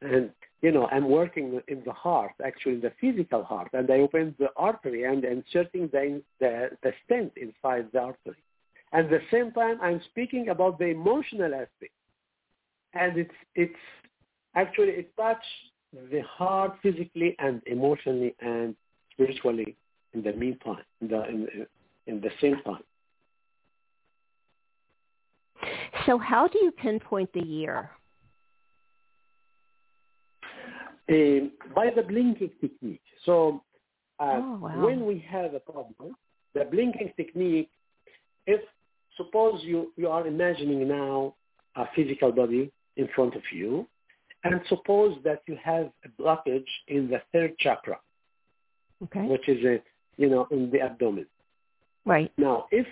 [0.02, 4.00] And you know, I'm working in the heart, actually in the physical heart, and I
[4.00, 8.42] open the artery and inserting the, the, the stent inside the artery.
[8.92, 11.92] At the same time, I'm speaking about the emotional aspect.
[12.94, 13.76] And it's, it's
[14.56, 15.44] actually, it touches
[16.12, 18.76] the heart physically and emotionally and
[19.12, 19.76] spiritually
[20.14, 21.48] in the meantime, in the, in,
[22.08, 22.84] in the same time.
[26.06, 27.92] So how do you pinpoint the year?
[31.10, 33.02] Uh, by the blinking technique.
[33.26, 33.64] So
[34.20, 34.86] uh, oh, wow.
[34.86, 36.16] when we have a problem,
[36.54, 37.70] the blinking technique,
[38.46, 38.60] if
[39.16, 41.34] suppose you, you are imagining now
[41.76, 43.88] a physical body in front of you,
[44.44, 48.00] and suppose that you have a blockage in the third chakra,
[49.04, 49.28] okay.
[49.28, 49.82] which is a,
[50.18, 51.28] you know in the abdomen.
[52.06, 52.32] Right.
[52.38, 52.88] Now, if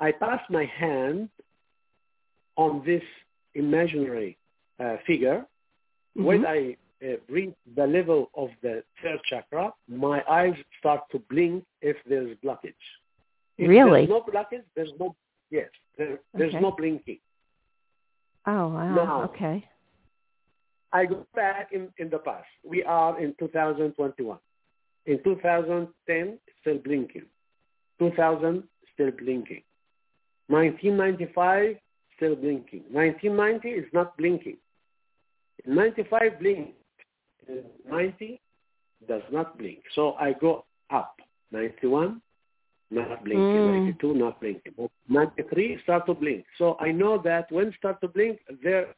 [0.00, 1.28] I pass my hand
[2.56, 3.02] on this
[3.54, 4.36] imaginary
[4.78, 5.44] uh, figure,
[6.16, 6.24] mm-hmm.
[6.24, 11.64] when I uh, reach the level of the third chakra, my eyes start to blink
[11.82, 12.74] if there's blockage.
[13.58, 14.06] If really?
[14.06, 14.64] There's no blockage.
[14.74, 15.14] There's no
[15.50, 15.68] yes.
[15.98, 16.60] There, there's okay.
[16.60, 17.18] no blinking.
[18.46, 18.94] Oh wow.
[18.94, 19.64] Now, okay.
[20.92, 22.46] I go back in, in the past.
[22.64, 24.38] We are in 2021.
[25.06, 27.26] In 2010, still blinking.
[27.98, 28.62] 2000,
[28.94, 29.62] still blinking.
[30.48, 31.76] 1995,
[32.16, 32.84] still blinking.
[32.90, 34.56] 1990 is not blinking.
[35.66, 36.74] 95 blink.
[37.88, 38.40] 90
[39.08, 39.80] does not blink.
[39.94, 41.16] So I go up.
[41.52, 42.20] 91,
[42.90, 43.38] not blinking.
[43.38, 43.86] Mm.
[43.86, 44.72] 92, not blinking.
[45.08, 46.44] 93, start to blink.
[46.58, 48.94] So I know that when start to blink, there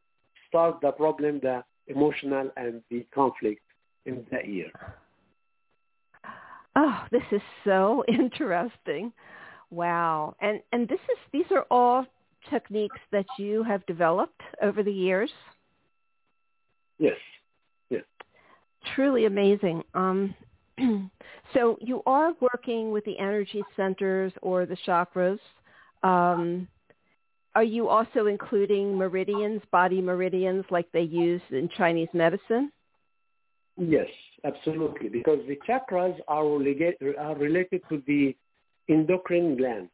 [0.49, 3.63] starts the problem, the emotional and the conflict
[4.07, 4.71] in the ear.
[6.75, 9.13] Oh, this is so interesting.
[9.71, 10.35] Wow.
[10.41, 12.07] And and this is these are all
[12.51, 15.31] techniques that you have developed over the years?
[16.99, 17.13] Yes.
[17.13, 17.38] Yes.
[18.95, 19.83] Truly amazing.
[19.95, 20.35] Um,
[21.55, 25.39] so you are working with the energy centers or the chakras.
[26.03, 26.69] Um,
[27.55, 32.71] are you also including meridians, body meridians, like they use in Chinese medicine?
[33.77, 34.09] Yes,
[34.45, 38.37] absolutely, because the chakras are related, are related to the
[38.89, 39.91] endocrine glands,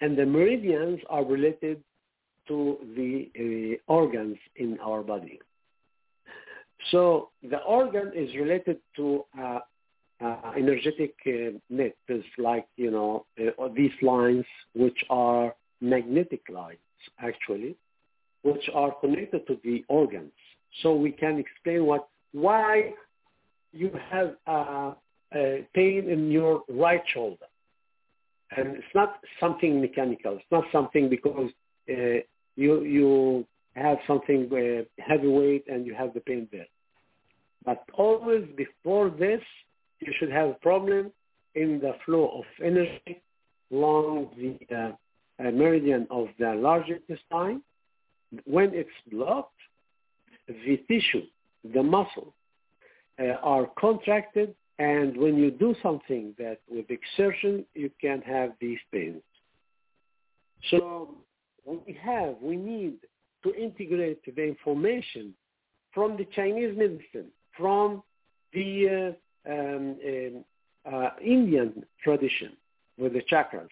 [0.00, 1.82] and the meridians are related
[2.48, 5.40] to the uh, organs in our body.
[6.90, 9.60] So the organ is related to uh,
[10.24, 11.96] uh, energetic uh, nets,
[12.38, 14.44] like you know uh, these lines,
[14.74, 16.78] which are magnetic lines,
[17.18, 17.76] actually,
[18.42, 20.32] which are connected to the organs.
[20.82, 22.92] So we can explain what why
[23.72, 24.94] you have a
[25.74, 27.46] pain in your right shoulder,
[28.56, 30.34] and it's not something mechanical.
[30.34, 31.50] It's not something because
[31.90, 32.20] uh,
[32.56, 33.46] you you
[33.86, 36.70] have something uh, heavyweight and you have the pain there.
[37.64, 39.42] But always before this,
[40.00, 41.12] you should have a problem
[41.54, 43.22] in the flow of energy
[43.72, 44.92] along the uh,
[45.42, 47.62] uh, meridian of the large intestine.
[48.44, 49.60] When it's blocked,
[50.48, 51.26] the tissue,
[51.74, 52.34] the muscle,
[53.20, 58.78] uh, are contracted, and when you do something that with exertion, you can have these
[58.92, 59.22] pains.
[60.70, 61.14] So
[61.64, 62.96] what we have, we need
[63.44, 65.34] to integrate the information
[65.92, 68.02] from the Chinese medicine, from
[68.52, 69.14] the
[69.46, 70.44] uh, um, um,
[70.92, 72.56] uh, Indian tradition
[72.98, 73.68] with the chakras.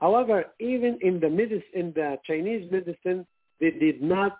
[0.00, 3.26] However, even in the medicine, in the Chinese medicine,
[3.60, 4.38] they did not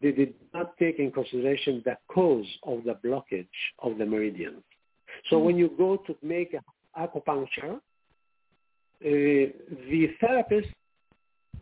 [0.00, 3.48] they did not take in consideration the cause of the blockage
[3.80, 4.62] of the meridians.
[5.28, 5.44] So mm-hmm.
[5.44, 6.54] when you go to make
[6.96, 7.80] acupuncture, uh,
[9.02, 10.68] the therapist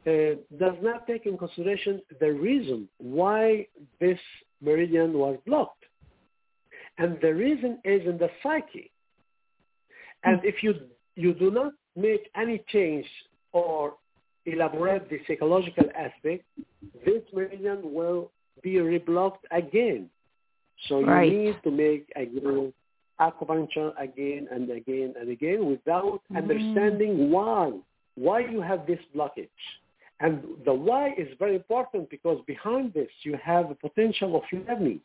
[0.07, 3.67] uh, does not take in consideration the reason why
[4.01, 4.19] this
[4.61, 5.85] meridian was blocked.
[6.99, 8.91] And the reason is in the psyche.
[10.25, 10.75] And if you,
[11.15, 13.07] you do not make any change
[13.53, 13.95] or
[14.47, 16.45] elaborate the psychological aspect,
[17.05, 18.31] this meridian will
[18.63, 20.09] be reblocked again.
[20.89, 21.33] So you Right.
[21.33, 22.73] need to make a again
[23.21, 26.37] acupuncture again and again and again without Mm.
[26.37, 27.73] understanding why,
[28.15, 29.49] why you have this blockage.
[30.21, 35.01] And the why is very important because behind this you have a potential of learning.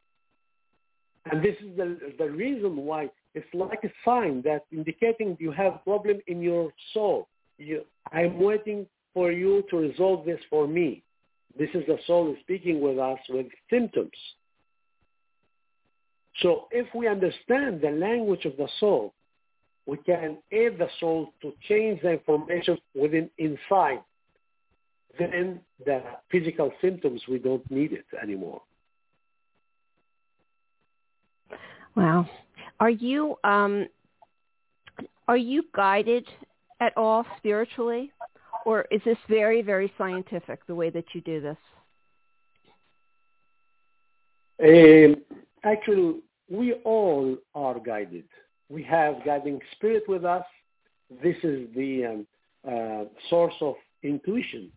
[1.29, 5.83] And this is the, the reason why it's like a sign that indicating you have
[5.83, 7.27] problem in your soul.
[7.57, 11.03] You, I'm waiting for you to resolve this for me.
[11.57, 14.11] This is the soul speaking with us with symptoms.
[16.41, 19.13] So if we understand the language of the soul,
[19.85, 23.99] we can aid the soul to change the information within inside.
[25.19, 26.01] Then the
[26.31, 28.61] physical symptoms, we don't need it anymore.
[31.95, 32.29] Wow.
[32.79, 33.87] Are you um,
[35.27, 36.27] are you guided
[36.79, 38.11] at all spiritually,
[38.65, 41.57] or is this very very scientific the way that you do this?
[44.63, 45.15] Um,
[45.63, 48.25] actually, we all are guided.
[48.69, 50.45] We have guiding spirit with us.
[51.21, 52.27] This is the um,
[52.67, 54.71] uh, source of intuition,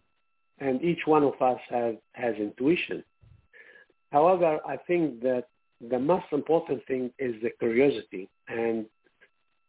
[0.58, 3.04] and each one of us has, has intuition.
[4.10, 5.44] However, I think that
[5.90, 8.86] the most important thing is the curiosity and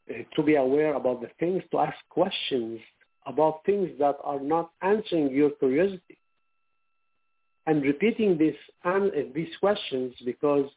[0.09, 2.79] uh, to be aware about the things, to ask questions
[3.25, 6.19] about things that are not answering your curiosity
[7.67, 8.99] and repeating this uh,
[9.33, 10.69] these questions because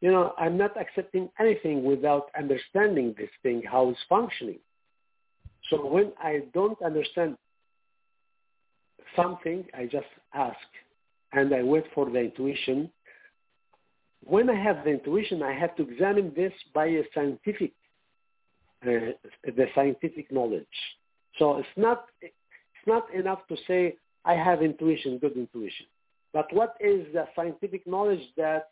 [0.00, 4.58] you know I'm not accepting anything without understanding this thing how it's functioning.
[5.70, 7.36] So when I don't understand
[9.16, 10.56] something, I just ask
[11.32, 12.90] and I wait for the intuition.
[14.24, 17.72] When I have the intuition, I have to examine this by a scientific,
[18.86, 19.12] uh,
[19.44, 20.66] the scientific knowledge.
[21.38, 25.86] So it's not it's not enough to say I have intuition, good intuition.
[26.32, 28.70] But what is the scientific knowledge that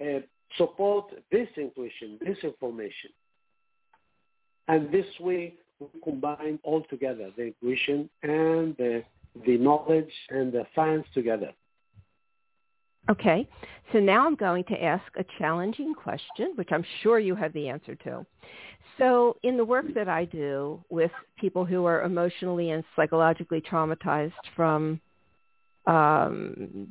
[0.00, 0.20] uh,
[0.56, 3.10] support this intuition, this information?
[4.68, 9.02] And this way we combine all together, the intuition and the,
[9.46, 11.52] the knowledge and the science together.
[13.10, 13.46] Okay,
[13.92, 17.68] so now I'm going to ask a challenging question, which I'm sure you have the
[17.68, 18.24] answer to.
[18.96, 24.32] So in the work that I do with people who are emotionally and psychologically traumatized
[24.56, 25.00] from
[25.86, 26.88] um,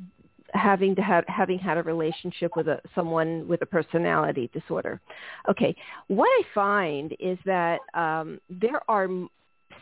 [0.54, 5.02] having to have having had a relationship with a, someone with a personality disorder.
[5.50, 5.76] Okay,
[6.08, 9.08] what I find is that um, there are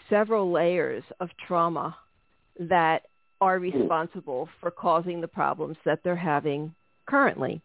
[0.09, 1.95] several layers of trauma
[2.69, 3.03] that
[3.39, 6.73] are responsible for causing the problems that they're having
[7.07, 7.59] currently.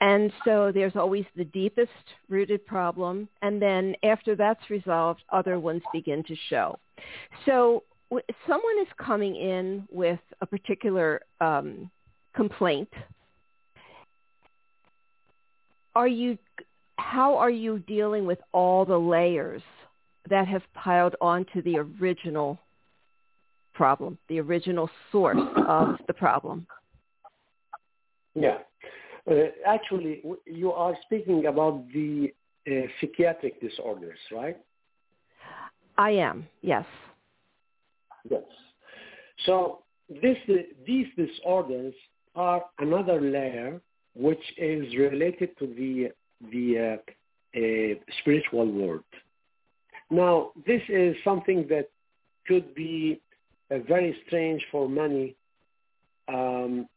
[0.00, 1.90] And so there's always the deepest
[2.28, 6.78] rooted problem, and then after that's resolved, other ones begin to show.
[7.44, 7.82] So
[8.46, 11.90] someone is coming in with a particular um,
[12.34, 12.88] complaint.
[15.94, 16.38] Are you,
[16.96, 19.62] how are you dealing with all the layers
[20.30, 22.58] that have piled onto the original
[23.82, 25.44] problem, the original source
[25.76, 26.66] of the problem?
[28.34, 28.58] Yeah.
[29.30, 29.34] Uh,
[29.66, 32.32] actually, you are speaking about the
[32.66, 34.58] uh, psychiatric disorders, right?
[35.96, 36.86] I am, yes.
[38.28, 38.48] Yes.
[39.46, 39.82] So
[40.22, 40.38] this,
[40.86, 41.94] these disorders
[42.34, 43.80] are another layer
[44.14, 45.92] which is related to the,
[46.50, 49.10] the uh, uh, spiritual world.
[50.10, 51.88] Now, this is something that
[52.48, 53.20] could be
[53.70, 55.36] uh, very strange for many
[56.28, 56.88] um,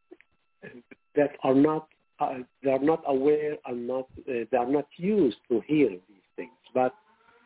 [1.15, 1.87] that are not
[2.19, 6.27] uh, they are not aware and not uh, they are not used to hear these
[6.35, 6.51] things.
[6.73, 6.93] But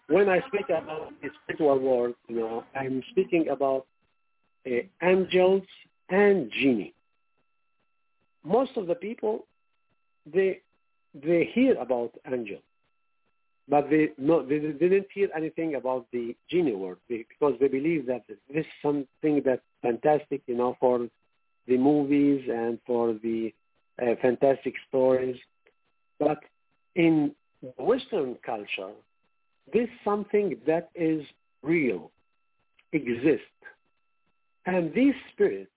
[0.07, 3.85] when I speak about the spiritual world, you know, I'm speaking about
[4.67, 4.71] uh,
[5.01, 5.63] angels
[6.09, 6.93] and genie.
[8.43, 9.47] Most of the people
[10.25, 10.61] they
[11.13, 12.63] they hear about angels,
[13.67, 18.23] but they no they didn't hear anything about the genie world because they believe that
[18.27, 21.07] this is something that's fantastic, you know, for
[21.67, 23.53] the movies and for the
[24.01, 25.37] uh, fantastic stories.
[26.19, 26.39] But
[26.95, 27.31] in
[27.77, 28.91] Western culture,
[29.73, 31.25] this is something that is
[31.63, 32.11] real,
[32.91, 33.45] exists.
[34.65, 35.71] And these spirits,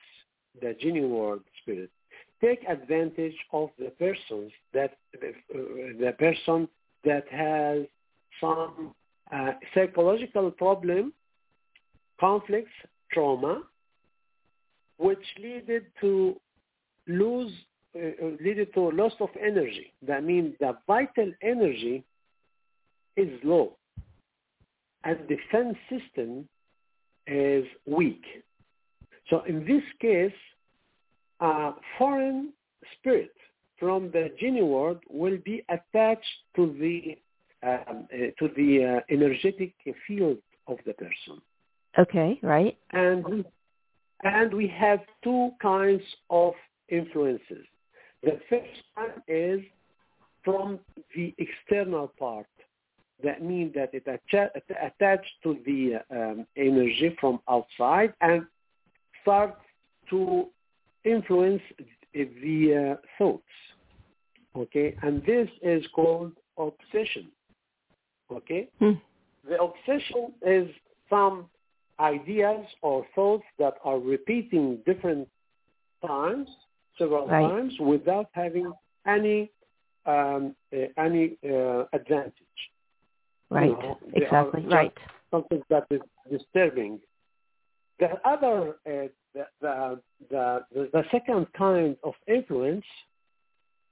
[0.61, 1.93] the genie world spirits,
[2.41, 6.69] take advantage of the persons that uh, the person
[7.05, 7.87] that has
[8.41, 8.95] some
[9.33, 11.13] uh, psychological problem,
[12.19, 12.71] conflicts,
[13.13, 13.63] trauma,
[14.99, 16.37] which leaded to
[17.07, 17.53] lose
[17.97, 19.93] uh, leading to loss of energy.
[20.07, 22.05] That means the vital energy
[23.17, 23.77] is low,
[25.05, 26.49] and defense system
[27.27, 28.23] is weak.
[29.31, 30.33] So in this case,
[31.41, 32.53] a foreign
[32.95, 33.33] spirit
[33.79, 36.25] from the genie world will be attached
[36.57, 37.19] to the
[37.63, 39.75] um, uh, to the uh, energetic
[40.07, 41.41] field of the person.
[41.99, 42.77] Okay, right.
[42.93, 43.45] And we,
[44.23, 46.55] and we have two kinds of
[46.89, 47.67] influences.
[48.23, 49.61] The first one is
[50.45, 50.79] from
[51.15, 52.47] the external part.
[53.25, 58.47] That means that it atta- attached to the um, energy from outside and
[59.23, 59.61] starts
[60.11, 60.47] to
[61.05, 61.63] influence
[62.15, 63.43] the uh, thoughts.
[64.57, 67.31] Okay, and this is called obsession.
[68.31, 68.95] Okay, Hmm.
[69.49, 70.69] the obsession is
[71.09, 71.49] some
[72.01, 75.29] ideas or thoughts that are repeating different
[76.07, 76.49] times,
[76.97, 77.49] several Right.
[77.49, 78.73] times, without having
[79.07, 79.51] any
[80.07, 82.33] um, uh, any uh, advantage.
[83.51, 83.71] Right.
[83.71, 84.65] know, exactly.
[84.67, 84.93] Right.
[85.31, 86.01] Something that is
[86.31, 87.01] disturbing.
[87.99, 92.85] The other, uh, the, the, the, the, second kind of influence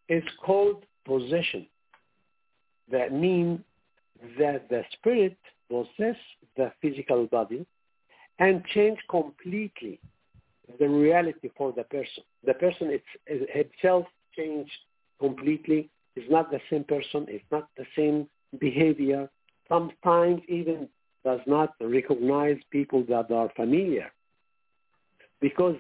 [0.09, 1.66] is called possession.
[2.90, 3.61] That means
[4.38, 5.36] that the spirit
[5.68, 6.16] possess
[6.57, 7.66] the physical body
[8.38, 9.98] and change completely
[10.78, 12.22] the reality for the person.
[12.44, 14.70] The person it's, itself changed
[15.20, 15.90] completely.
[16.14, 17.26] It's not the same person.
[17.28, 18.28] It's not the same
[18.59, 19.28] behavior.
[19.68, 20.88] Sometimes even
[21.27, 24.09] does not recognize people that are familiar
[25.41, 25.77] because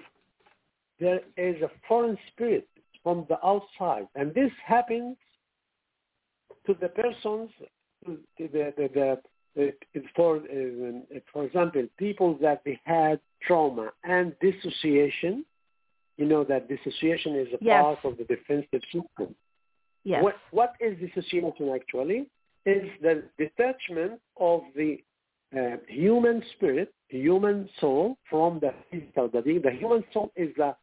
[0.98, 2.68] there is a foreign spirit
[3.02, 4.08] from the outside.
[4.16, 5.16] And this happens
[6.66, 7.50] to the persons,
[8.04, 9.18] to the, the,
[9.54, 9.72] the,
[10.16, 15.44] for, uh, for example, people that they had trauma and dissociation.
[16.16, 17.82] You know that dissociation is a Yes.
[17.82, 19.36] part of the defensive system.
[20.02, 20.24] Yes.
[20.24, 22.26] What, what is dissociation actually?
[22.64, 24.98] Is the detachment of the
[25.54, 29.58] uh, human spirit, human soul from the physical body.
[29.58, 30.74] The human soul is the,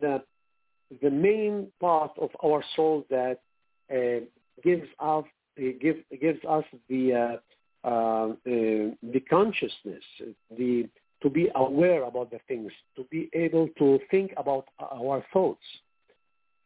[0.00, 0.22] the,
[1.02, 3.40] the main part of our soul that
[3.92, 4.24] uh,
[4.62, 5.24] gives us
[5.58, 7.36] uh, give, gives us the uh,
[7.82, 10.04] uh, uh, the consciousness,
[10.56, 10.88] the
[11.22, 15.64] to be aware about the things, to be able to think about our thoughts.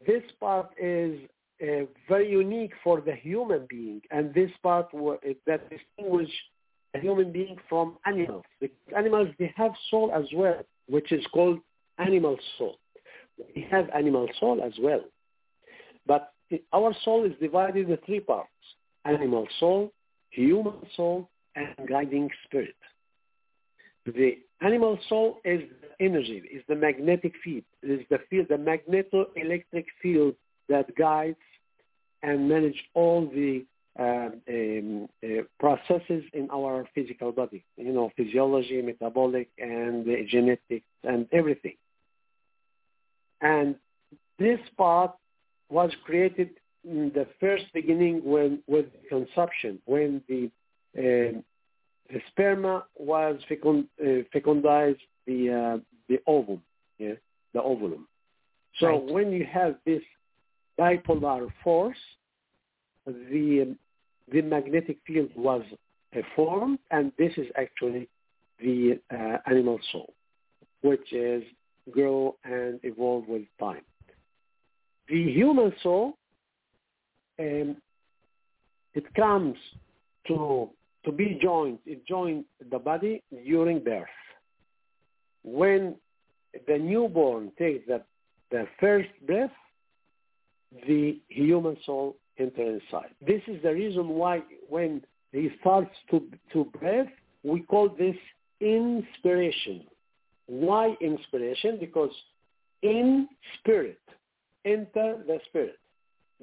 [0.07, 1.19] This part is
[1.63, 4.89] uh, very unique for the human being, and this part
[5.47, 6.31] that distinguish
[6.95, 8.45] a human being from animals.
[8.97, 11.59] Animals they have soul as well, which is called
[11.99, 12.77] animal soul.
[13.55, 15.03] We have animal soul as well,
[16.07, 16.33] but
[16.73, 18.49] our soul is divided into three parts:
[19.05, 19.93] animal soul,
[20.31, 22.77] human soul, and guiding spirit.
[24.07, 29.87] The animal soul is the energy, is the magnetic field, is the field, the magneto-electric
[30.03, 30.35] field
[30.69, 31.37] that guides
[32.23, 33.65] and manage all the
[33.99, 41.29] um, um, uh, processes in our physical body, you know, physiology, metabolic, and genetics, and
[41.33, 41.77] everything.
[43.41, 43.77] And
[44.39, 45.13] this part
[45.69, 46.51] was created
[46.85, 50.51] in the first beginning when with conception, when the
[50.99, 51.45] um,
[52.13, 55.79] the sperma was fecund, uh, fecundized the uh,
[56.09, 56.63] the ovum,
[56.99, 57.15] yeah,
[57.53, 58.05] the ovulum.
[58.81, 59.05] So Right.
[59.05, 60.03] when you have this
[60.79, 61.97] bipolar force,
[63.07, 63.77] the
[64.31, 65.63] the magnetic field was
[66.37, 68.09] formed, and this is actually
[68.61, 70.13] the uh, animal soul,
[70.83, 71.43] which is
[71.91, 73.83] grow and evolve with time.
[75.09, 76.17] The human soul,
[77.39, 77.77] um,
[78.95, 79.57] it comes
[80.29, 80.71] to
[81.05, 81.79] to be joined.
[81.85, 84.07] It joins the body during birth.
[85.43, 85.97] When
[86.67, 88.03] the newborn takes the,
[88.51, 89.51] the first breath,
[90.87, 93.11] the human soul enters inside.
[93.27, 96.23] This is the reason why when he starts to,
[96.53, 97.07] to breathe,
[97.43, 98.17] we call this
[98.61, 99.85] inspiration.
[100.47, 101.79] Why inspiration?
[101.79, 102.11] Because
[102.83, 103.29] in
[103.59, 103.99] spirit,
[104.65, 105.79] enter the spirit.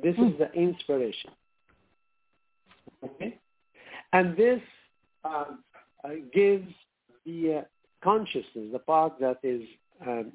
[0.01, 1.31] This is the inspiration.
[3.03, 3.37] Okay?
[4.13, 4.61] And this
[5.23, 5.59] um,
[6.03, 6.67] uh, gives
[7.25, 7.61] the uh,
[8.03, 9.61] consciousness, the part that is
[10.05, 10.31] um,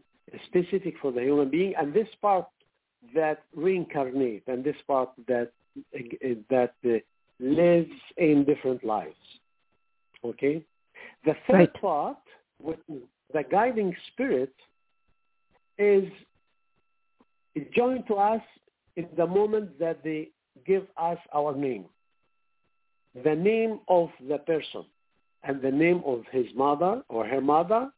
[0.47, 2.47] specific for the human being, and this part
[3.15, 5.51] that reincarnate, and this part that
[6.51, 6.99] that uh,
[7.41, 9.15] lives in different lives.
[10.25, 10.65] Okay,
[11.25, 11.81] the third Right.
[11.81, 12.19] part,
[12.61, 12.79] with
[13.33, 14.55] the guiding spirit,
[15.79, 16.09] is
[17.55, 18.43] is joined to us
[18.97, 20.31] in the moment that they
[20.67, 21.85] give us our name
[23.25, 24.85] the name of the person
[25.45, 27.91] and the name of his mother or her mother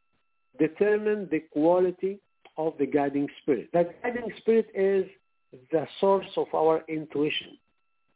[0.58, 2.20] determine the quality
[2.58, 3.70] of the guiding spirit.
[3.72, 5.06] The guiding spirit is
[5.72, 7.56] the source of our intuition,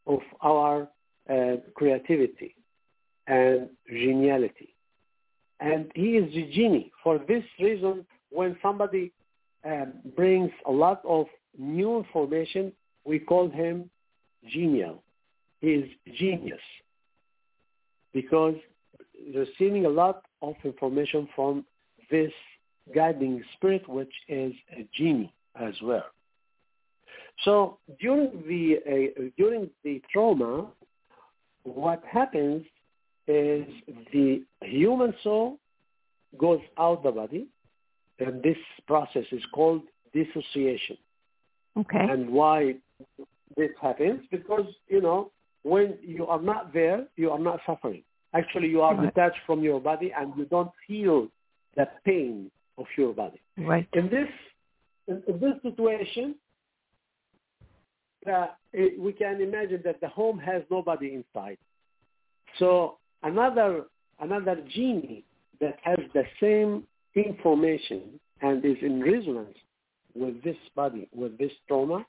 [0.06, 0.88] of our
[1.30, 2.54] uh, creativity
[3.26, 4.74] and geniality.
[5.60, 6.92] And he is the genie.
[7.02, 9.12] For this reason, when somebody
[9.64, 11.26] um, brings a lot of
[11.56, 12.72] new information,
[13.04, 13.88] we call him
[14.50, 15.02] genial.
[15.60, 15.88] He is
[16.18, 16.60] genius
[18.12, 18.56] because
[19.34, 21.64] receiving a lot of information from
[22.10, 22.32] this
[22.94, 26.04] guiding spirit, which is a genie as well.
[27.44, 30.68] So during the uh, during the trauma,
[31.64, 32.64] what happens
[33.26, 33.64] is
[34.12, 35.58] the human soul
[36.38, 37.46] goes out the body,
[38.18, 38.56] and this
[38.86, 40.96] process is called dissociation.
[41.76, 41.98] Okay.
[41.98, 42.74] And why
[43.56, 44.22] this happens?
[44.30, 45.30] Because you know
[45.62, 48.02] when you are not there, you are not suffering.
[48.34, 51.28] Actually, you are detached from your body, and you don't feel
[51.76, 53.40] the pain of your body.
[53.58, 53.88] Right.
[53.92, 54.28] In this
[55.08, 56.34] in, in this situation,
[58.30, 61.58] uh, it, we can imagine that the home has nobody inside.
[62.58, 63.84] So another
[64.20, 65.24] another genie
[65.60, 69.56] that has the same information and is in resonance
[70.14, 72.04] with this body, with this trauma,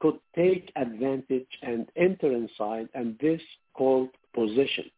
[0.00, 3.40] could take advantage and enter inside, and this
[3.74, 4.90] called possession.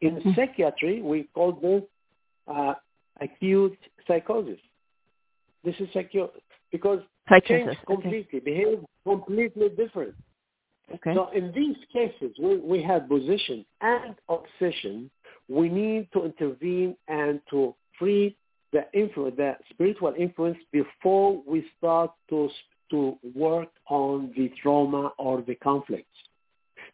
[0.00, 0.34] In Mhm.
[0.34, 1.82] psychiatry, we call this
[2.46, 2.74] uh,
[3.20, 4.58] acute psychosis.
[5.64, 6.30] This is acute
[6.72, 7.48] because Psychosis.
[7.48, 7.86] change Okay.
[7.86, 10.14] completely, behave completely different.
[10.94, 11.14] Okay.
[11.14, 15.10] So in these cases, when we have possession and obsession,
[15.48, 18.36] we need to intervene and to free
[18.72, 22.48] the influence, the spiritual influence before we start to
[22.90, 26.18] to work on the trauma or the conflicts,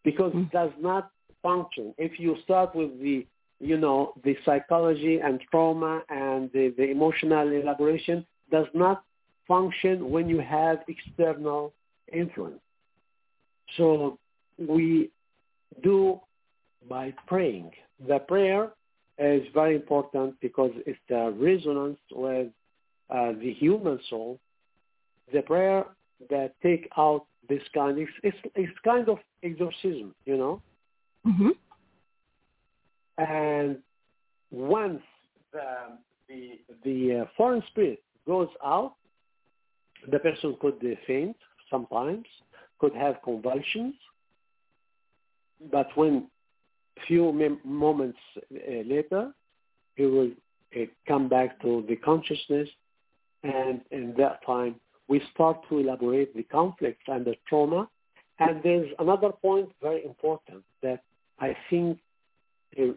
[0.05, 0.43] because Mm.
[0.43, 1.11] it does not
[1.43, 1.95] function.
[1.97, 3.27] If you start with the
[3.61, 9.03] you know the psychology and trauma and the, the emotional elaboration does not
[9.49, 11.73] function when you have external
[12.13, 12.61] influence.
[13.77, 14.19] So
[14.59, 15.11] we
[15.83, 16.21] do
[16.89, 17.71] by praying.
[18.07, 18.73] The prayer
[19.19, 22.49] is very important because it's the resonance with
[23.11, 24.39] uh, the human soul.
[25.33, 25.85] The prayer
[26.31, 30.63] that take out this kind, it's, it's, it's kind of exorcism, you know.
[31.25, 31.51] hmm
[33.19, 33.79] And
[34.51, 35.03] once
[35.53, 35.99] the
[36.29, 38.95] the, the uh, foreign spirit goes out,
[40.11, 41.37] the person could faint
[41.71, 42.27] sometimes,
[42.79, 43.95] could have convulsions,
[45.71, 46.29] but when
[47.07, 47.33] few
[47.65, 49.33] moments uh, later,
[49.95, 50.31] he will
[50.75, 52.69] uh, come back to the consciousness,
[53.43, 54.77] and in that time,
[55.09, 57.89] we start to elaborate the conflicts and the trauma.
[58.39, 61.03] And there's another point very important that
[61.39, 61.99] I think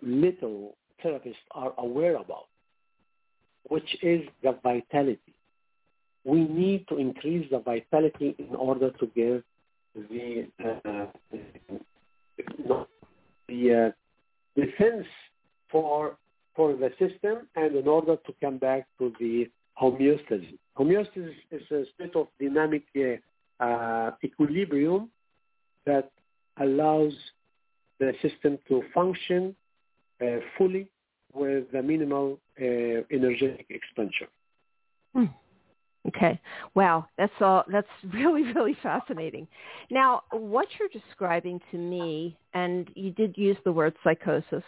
[0.01, 2.47] little therapists are aware about,
[3.63, 5.33] which is the vitality.
[6.23, 9.43] We need to increase the vitality in order to give
[9.95, 11.05] the uh,
[13.47, 15.07] the uh, defense
[15.71, 16.17] for
[16.55, 19.49] for the system and in order to come back to the
[19.81, 20.57] homeostasis.
[20.77, 25.09] Homeostasis is a state of dynamic uh, uh, equilibrium
[25.85, 26.11] that
[26.57, 27.13] allows
[27.99, 29.55] the system to function
[30.57, 30.89] fully
[31.33, 32.65] with the minimal uh,
[33.11, 34.27] energetic expenditure.
[35.13, 35.25] Hmm.
[36.07, 36.39] Okay.
[36.75, 37.63] Wow, that's all.
[37.71, 39.47] That's really, really fascinating.
[39.91, 44.63] Now, what you're describing to me, and you did use the word psychosis.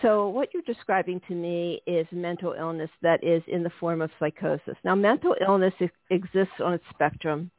[0.00, 4.10] So what you're describing to me is mental illness that is in the form of
[4.18, 4.76] psychosis.
[4.84, 5.74] Now, mental illness
[6.10, 7.50] exists on a spectrum.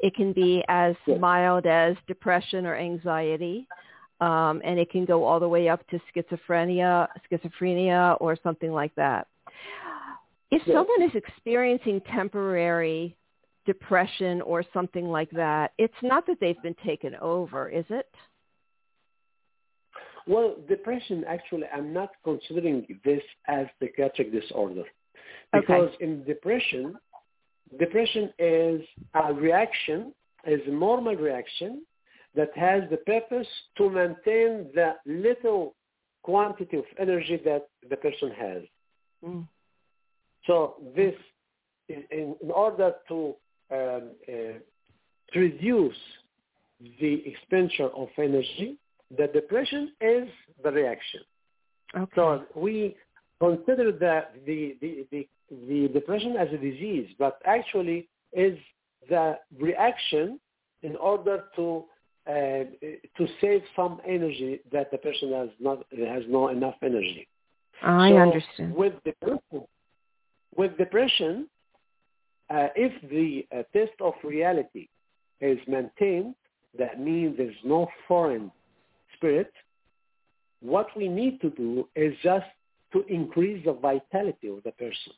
[0.00, 3.68] It can be as mild as depression or anxiety,
[4.22, 8.94] um, and it can go all the way up to schizophrenia, schizophrenia, or something like
[8.94, 9.26] that.
[10.52, 10.76] If Yes.
[10.76, 13.16] someone is experiencing temporary
[13.66, 18.08] depression or something like that, it's not that they've been taken over, is it?
[20.28, 24.84] Well, depression, actually, I'm not considering this as psychiatric disorder.
[25.54, 25.60] Okay.
[25.60, 26.96] Because in depression,
[27.76, 28.82] depression is
[29.14, 30.14] a reaction,
[30.46, 31.84] is a normal reaction
[32.34, 35.74] that has the purpose to maintain the little
[36.22, 38.62] quantity of energy that the person has.
[39.24, 39.46] Mm.
[40.46, 41.14] So this,
[41.88, 43.34] in, in in order to,
[43.70, 44.58] um, uh,
[45.34, 45.96] reduce
[47.00, 48.76] the expenditure of energy,
[49.16, 50.28] the depression is
[50.62, 51.20] the reaction.
[51.96, 52.12] Okay.
[52.14, 52.96] So we
[53.40, 55.28] consider that the, the, the,
[55.68, 58.58] the depression as a disease, but actually is
[59.08, 60.40] the reaction
[60.82, 61.84] in order to
[62.26, 62.64] uh,
[63.16, 67.26] to save some energy that the person has not has no enough energy.
[67.82, 68.74] I So understand.
[68.74, 69.66] With depression,
[70.56, 71.48] with depression,
[72.50, 74.88] uh, if the uh, test of reality
[75.40, 76.34] is maintained,
[76.78, 78.50] that means there's no foreign
[79.16, 79.52] spirit,
[80.60, 82.46] what we need to do is just
[82.92, 85.12] to increase the vitality of the person.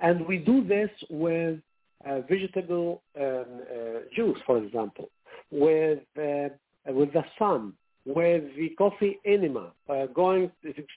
[0.00, 1.60] And we do this with
[2.06, 5.08] uh, vegetable um, uh, juice, for example,
[5.50, 6.48] with, uh,
[6.92, 7.74] with the sun,
[8.04, 10.50] with the coffee enema, uh, going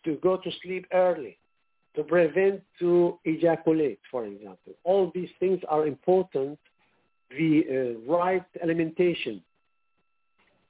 [0.03, 1.37] to, go to sleep early,
[1.95, 4.73] to prevent to ejaculate, for example.
[4.83, 6.59] All these things are important.
[7.31, 9.41] The uh, right alimentation.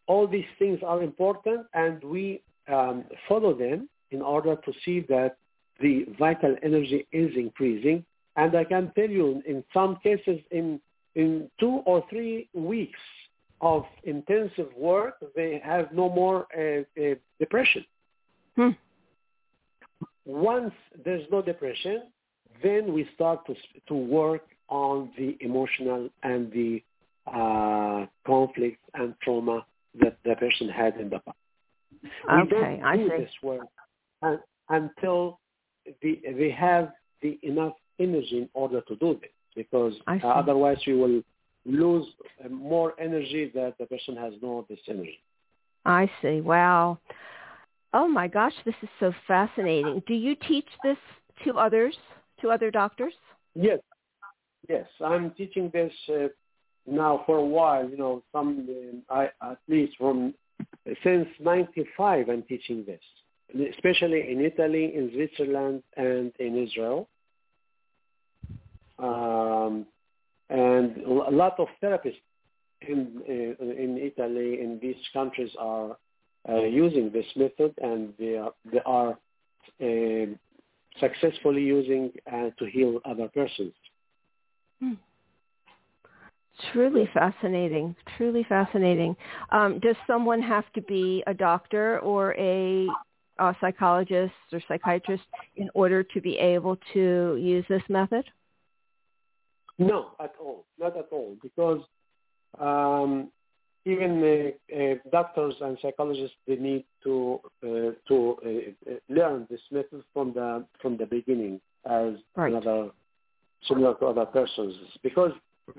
[0.08, 5.38] All these things are important, and we um, follow them in order to see that
[5.82, 8.06] the vital energy is increasing.
[8.38, 10.80] And I can tell you, in some cases, in
[11.16, 13.00] in two or three weeks
[13.62, 17.84] of intensive work, they have no more uh, uh, depression.
[18.55, 18.70] Hmm.
[20.26, 22.03] Once there's no depression,
[22.64, 23.55] then we start to
[23.88, 26.84] to work on the emotional and the
[27.34, 29.66] uh, conflict and trauma
[29.99, 31.38] that the person had in the past.
[32.30, 33.24] Okay, we don't I see.
[33.24, 33.68] this work
[34.22, 34.39] un-
[34.70, 35.39] until
[36.01, 36.91] the, they have
[37.22, 41.22] the enough energy in order to do this, because uh, otherwise we will
[41.68, 42.05] lose
[42.43, 45.20] uh, more energy that the person has no this energy.
[45.86, 46.41] I see.
[46.41, 46.99] Wow.
[47.93, 50.01] Oh my gosh, this is so fascinating.
[50.07, 50.97] Do you teach this
[51.45, 51.95] to others,
[52.41, 53.13] to other doctors?
[53.55, 53.80] Yes,
[54.70, 56.28] yes, I'm teaching this uh,
[56.86, 57.89] now for a while.
[57.89, 58.68] You know, some
[59.09, 60.34] uh, I at least from
[61.03, 63.01] since '95 I'm teaching this,
[63.76, 67.07] especially in Italy, in Switzerland, and in Israel.
[68.99, 69.86] Um,
[70.50, 72.22] and a lot of therapists
[72.82, 75.98] in uh, in Italy in these countries are
[76.50, 79.18] uh, using this method, and they are they are
[79.82, 80.26] uh,
[81.00, 83.74] successfully using uh, to heal other persons.
[86.72, 87.95] Truly fascinating.
[88.18, 89.16] Truly fascinating.
[89.52, 92.88] Um, does someone have to be a doctor or a,
[93.39, 95.24] a psychologist or psychiatrist
[95.56, 98.26] in order to be able to use this method?
[99.80, 101.82] No, at all, not at all, because
[102.60, 103.32] um,
[103.86, 109.62] even uh, uh, doctors and psychologists they need to uh, to uh, uh, learn this
[109.72, 112.52] method from the from the beginning as Right.
[112.52, 112.92] another
[113.68, 115.32] similar to other persons because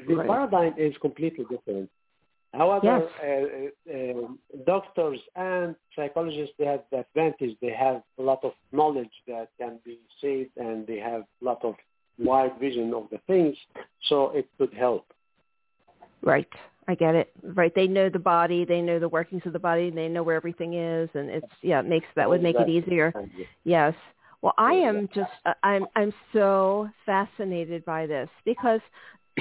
[0.06, 0.28] the Right.
[0.28, 1.90] paradigm is completely different.
[2.54, 3.04] However, Yes.
[3.22, 7.58] uh, uh, um, doctors and psychologists they have the advantage.
[7.60, 11.62] They have a lot of knowledge that can be saved, and they have a lot
[11.64, 11.74] of
[12.18, 13.56] wide vision of the things,
[14.08, 15.06] so it could help.
[16.22, 16.48] Right.
[16.88, 17.30] I get it.
[17.42, 17.74] Right.
[17.74, 18.64] They know the body.
[18.64, 19.90] They know the workings of the body.
[19.90, 21.80] They know where everything is, and it's yeah.
[21.80, 23.12] It makes that would make it easier.
[23.64, 23.94] Yes.
[24.40, 28.80] Well, I am just uh, I'm I'm so fascinated by this because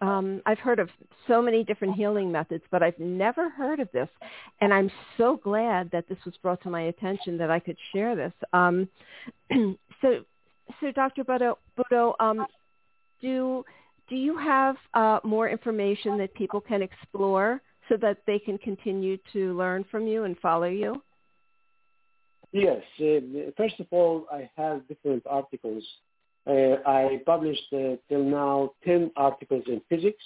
[0.00, 0.88] um, I've heard of
[1.28, 4.08] so many different healing methods, but I've never heard of this,
[4.60, 8.16] and I'm so glad that this was brought to my attention that I could share
[8.16, 8.32] this.
[8.52, 8.88] Um,
[10.00, 10.24] so,
[10.80, 11.24] so Dr.
[11.24, 12.46] Butto, Butto um,
[13.20, 13.64] do
[14.08, 19.16] do you have uh, more information that people can explore so that they can continue
[19.32, 21.00] to learn from you and follow you?
[22.52, 22.82] Yes.
[23.00, 25.84] Uh, first of all, I have different articles.
[26.46, 30.24] Uh, I published uh, till now 10 articles in physics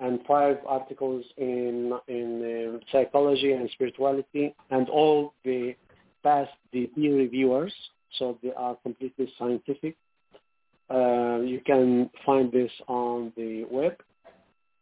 [0.00, 5.74] and five articles in, in uh, psychology and spirituality, and all the
[6.22, 7.72] passed the peer reviewers,
[8.18, 9.96] so they are completely scientific.
[10.90, 13.94] Uh, you can find this on the web.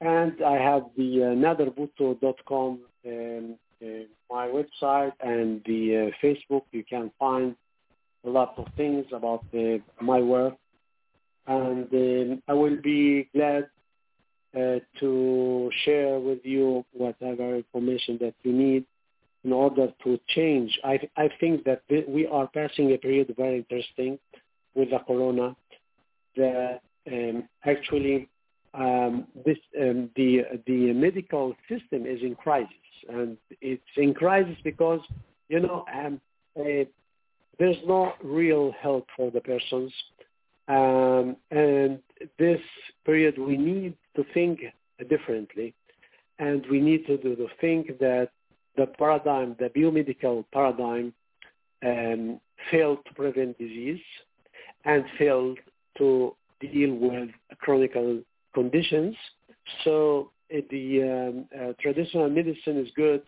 [0.01, 3.87] And I have the uh, naderbutto.com um, uh,
[4.31, 6.63] my website and the uh, Facebook.
[6.73, 7.55] You can find
[8.25, 9.45] a lot of things about
[10.01, 10.55] my work,
[11.47, 13.69] and um, I will be glad
[14.57, 18.85] uh, to share with you whatever information that you need
[19.45, 20.79] in order to change.
[20.85, 24.19] I I think that th- we are passing a period very interesting
[24.75, 25.57] with the corona.
[26.37, 26.81] That
[27.11, 28.29] um, actually
[28.75, 32.73] um, this um, the the medical system is in crisis,
[33.09, 35.01] and it's in crisis because
[35.49, 36.21] you know um,
[36.59, 36.85] uh,
[37.59, 39.93] there's no real help for the persons,
[40.69, 41.99] um, and
[42.39, 42.61] this
[43.05, 44.61] period we need to think
[45.11, 45.75] differently,
[46.39, 48.31] and we need to, to think that
[48.77, 51.13] the paradigm, the biomedical paradigm,
[51.85, 54.01] um, failed to prevent disease
[54.85, 55.59] and failed
[55.99, 57.95] to deal with chronic
[58.55, 59.15] conditions.
[59.85, 63.23] So uh, the um, uh, traditional medicine is good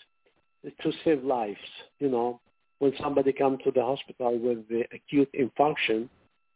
[0.64, 1.59] to save lives.
[1.99, 2.40] You know,
[2.78, 6.09] when somebody comes to the hospital with the acute infarction,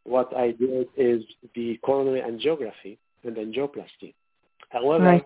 [0.03, 1.23] what I did is
[1.55, 4.13] the coronary angiography and angioplasty.
[4.69, 5.25] However, Right.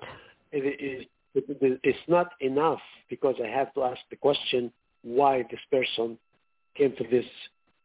[0.52, 4.72] it, it, it's not enough because I have to ask the question
[5.04, 6.18] why this person
[6.76, 7.26] came to this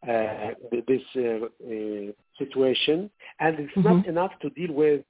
[0.06, 0.54] uh,
[0.86, 3.82] this uh, uh, situation, and it's mm-hmm.
[3.82, 5.02] not enough to deal with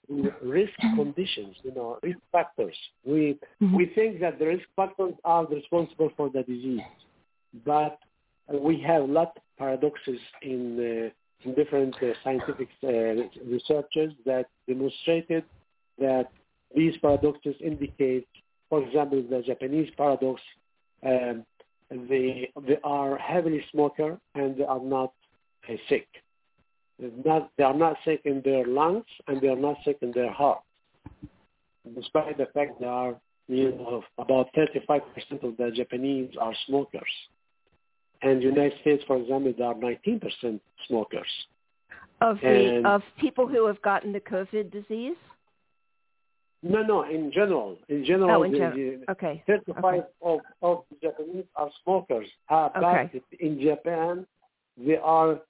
[0.43, 2.77] risk conditions, you know, risk factors.
[3.05, 3.77] We mm-hmm.
[3.77, 6.81] we think that the risk factors are responsible for the disease,
[7.67, 7.99] but
[8.53, 12.89] we have a lot of paradoxes in, uh, in different uh, scientific uh,
[13.47, 15.45] researches that demonstrated
[15.99, 16.31] that
[16.75, 18.29] these paradoxes indicate,
[18.69, 20.41] for example, the Japanese paradox.
[21.05, 21.45] Um,
[21.91, 25.13] they they are heavily smoker and they are not
[25.69, 26.07] uh, sick.
[27.25, 30.33] Not, they are not sick in their lungs and they are not sick in their
[30.33, 30.61] heart,
[31.95, 33.17] despite the fact they are
[33.47, 35.01] you know about 35%
[35.43, 37.13] of the Japanese are smokers,
[38.21, 41.29] and United States, for example, there are 19% smokers.
[42.21, 45.17] Of the of people who have gotten the COVID disease.
[46.63, 47.79] No, no, in general.
[47.89, 48.99] In general, oh, in general.
[49.11, 49.43] okay.
[49.47, 50.07] 35 okay.
[50.23, 52.27] of, of the Japanese are smokers.
[52.51, 53.11] Uh, okay.
[53.13, 54.27] But in Japan,
[54.77, 55.41] they are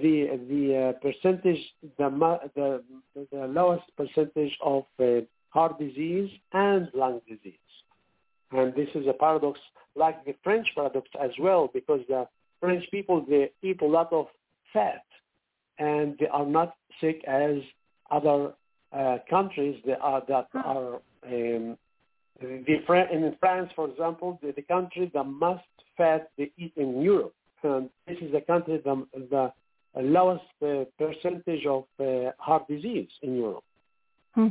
[0.00, 1.60] the the uh, percentage,
[1.98, 2.82] the, the
[3.30, 7.54] the lowest percentage of uh, heart disease and lung disease.
[8.52, 9.58] And this is a paradox,
[9.94, 12.26] like the French paradox as well, because the
[12.60, 14.26] French people they eat a lot of
[14.72, 15.04] fat,
[15.78, 17.56] and they are not sick as
[18.10, 18.52] other
[18.92, 20.94] uh, countries that are that are
[21.26, 21.76] um,
[22.40, 25.64] the, in France, for example, the, the country that must
[25.96, 27.34] fat they eat in Europe.
[27.62, 29.52] And this is the country the, the
[29.96, 33.64] lowest uh, percentage of uh, heart disease in Europe.
[34.34, 34.48] Hmm.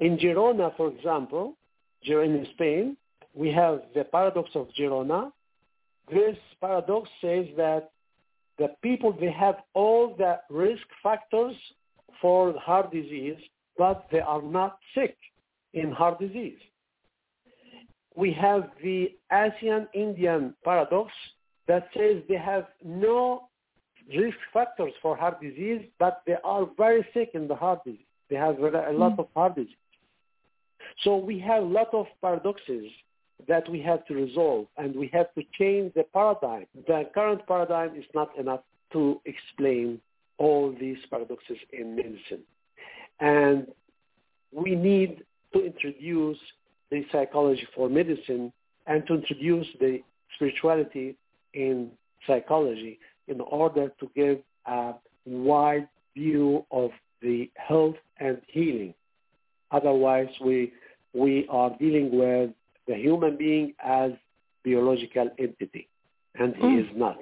[0.00, 1.54] In Girona, for example,
[2.02, 2.96] in Spain,
[3.34, 5.32] we have the paradox of Girona.
[6.10, 7.90] This paradox says that
[8.58, 11.56] the people they have all the risk factors
[12.20, 13.36] for heart disease,
[13.76, 15.16] but they are not sick
[15.72, 16.58] in heart disease.
[18.16, 21.10] We have the Asian Indian paradox
[21.66, 23.48] that says they have no
[24.16, 28.06] risk factors for heart disease, but they are very sick in the heart disease.
[28.30, 29.18] They have a lot mm.
[29.18, 29.74] of heart disease.
[31.02, 32.90] So we have a lot of paradoxes
[33.48, 36.66] that we have to resolve, and we have to change the paradigm.
[36.86, 38.60] The current paradigm is not enough
[38.92, 40.00] to explain
[40.38, 42.42] all these paradoxes in medicine.
[43.20, 43.66] And
[44.52, 45.22] we need
[45.52, 46.38] to introduce
[46.90, 48.52] the psychology for medicine
[48.86, 50.00] and to introduce the
[50.34, 51.16] spirituality
[51.54, 51.90] in
[52.26, 54.92] psychology in order to give a
[55.24, 56.90] wide view of
[57.22, 58.94] the health and healing.
[59.70, 60.72] Otherwise, we,
[61.14, 62.50] we are dealing with
[62.86, 64.10] the human being as
[64.64, 65.88] biological entity,
[66.38, 66.80] and he mm.
[66.80, 67.18] is not.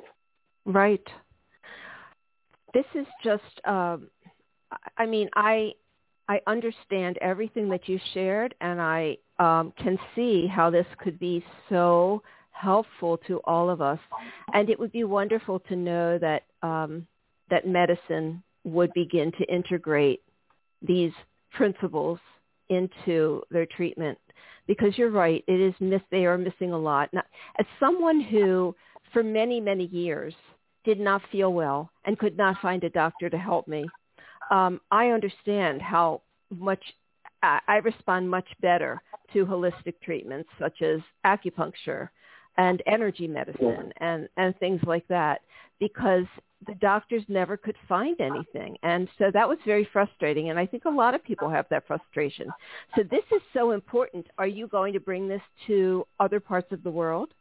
[0.64, 1.06] Right
[2.74, 4.08] this is just um,
[4.96, 5.72] I mean I
[6.28, 11.44] I understand everything that you shared and I um, can see how this could be
[11.68, 13.98] so helpful to all of us.
[14.54, 17.06] And it would be wonderful to know that um,
[17.50, 20.22] that medicine would begin to integrate
[20.80, 21.12] these
[21.50, 22.18] principles
[22.68, 24.18] into their treatment.
[24.66, 27.10] Because you're right it is miss they are missing a lot.
[27.12, 27.24] Now,
[27.58, 28.74] as someone who
[29.12, 30.34] for many many years
[30.84, 33.86] did not feel well and could not find a doctor to help me,
[34.50, 36.82] um, I understand how much
[37.42, 39.02] I, I respond much better
[39.32, 42.08] to holistic treatments such as acupuncture
[42.58, 45.40] and energy medicine and, and things like that
[45.80, 46.26] because
[46.66, 48.76] the doctors never could find anything.
[48.82, 50.50] And so that was very frustrating.
[50.50, 52.48] And I think a lot of people have that frustration.
[52.94, 54.26] So this is so important.
[54.38, 57.32] Are you going to bring this to other parts of the world?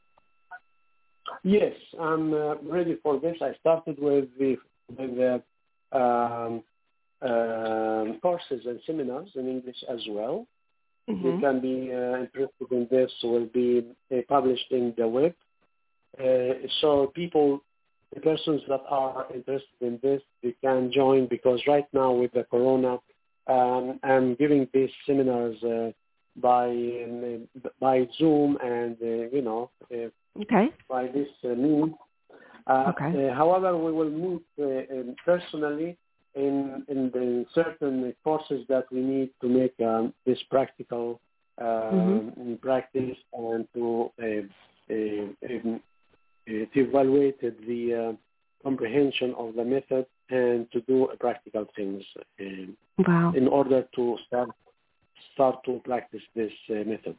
[1.44, 3.38] Yes, I'm uh, ready for this.
[3.42, 4.58] I started with the,
[4.98, 5.42] with the
[5.92, 6.64] um,
[7.22, 10.48] uh, courses and seminars in English as well.
[11.10, 11.28] Mm-hmm.
[11.28, 15.34] You can be uh, interested in this will be uh, published in the web.
[16.20, 17.62] Uh, so people,
[18.14, 22.44] the persons that are interested in this, they can join because right now with the
[22.44, 23.00] corona,
[23.48, 25.92] um, I'm giving these seminars uh,
[26.38, 27.48] by um,
[27.80, 29.70] by Zoom and you know
[30.40, 30.70] Okay.
[30.88, 31.94] By this uh, means.
[32.68, 33.30] Uh, okay.
[33.30, 35.98] Uh, however, we will meet um, personally
[36.36, 41.20] in in the certain courses that we need to make um, this practical
[41.60, 42.54] mm-hmm.
[42.56, 45.82] practice and to um,
[46.48, 48.18] to evaluate the
[48.64, 52.04] comprehension of the method and to do practical things
[53.00, 53.34] wow.
[53.36, 54.50] in order to start
[55.34, 57.16] start to practice this uh, method.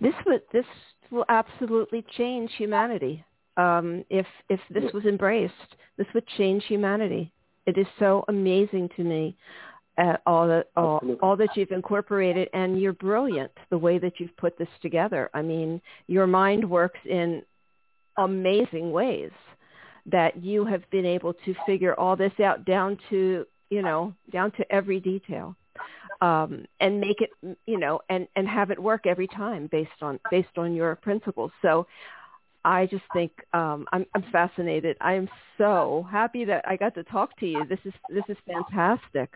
[0.00, 0.66] This would this
[1.10, 3.24] will absolutely change humanity.
[3.56, 7.32] Um, if if this was embraced, this would change humanity.
[7.66, 9.36] It is so amazing to me.
[9.98, 14.36] uh, all, the, all, all that you've incorporated, and you're brilliant the way that you've
[14.36, 15.28] put this together.
[15.34, 17.42] I mean, your mind works in
[18.16, 19.30] amazing ways
[20.06, 24.50] that you have been able to figure all this out down to you know down
[24.52, 25.56] to every detail
[26.22, 27.30] um, and make it
[27.66, 31.50] you know and and have it work every time based on based on your principles
[31.60, 31.86] so
[32.64, 34.96] I just think um, I'm, I'm fascinated.
[35.00, 37.64] I am so happy that I got to talk to you.
[37.68, 39.30] This is this is fantastic.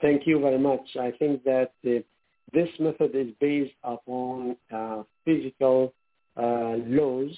[0.00, 0.96] Thank you very much.
[1.00, 2.04] I think that the,
[2.52, 5.94] this method is based upon uh, physical
[6.36, 7.36] uh, laws,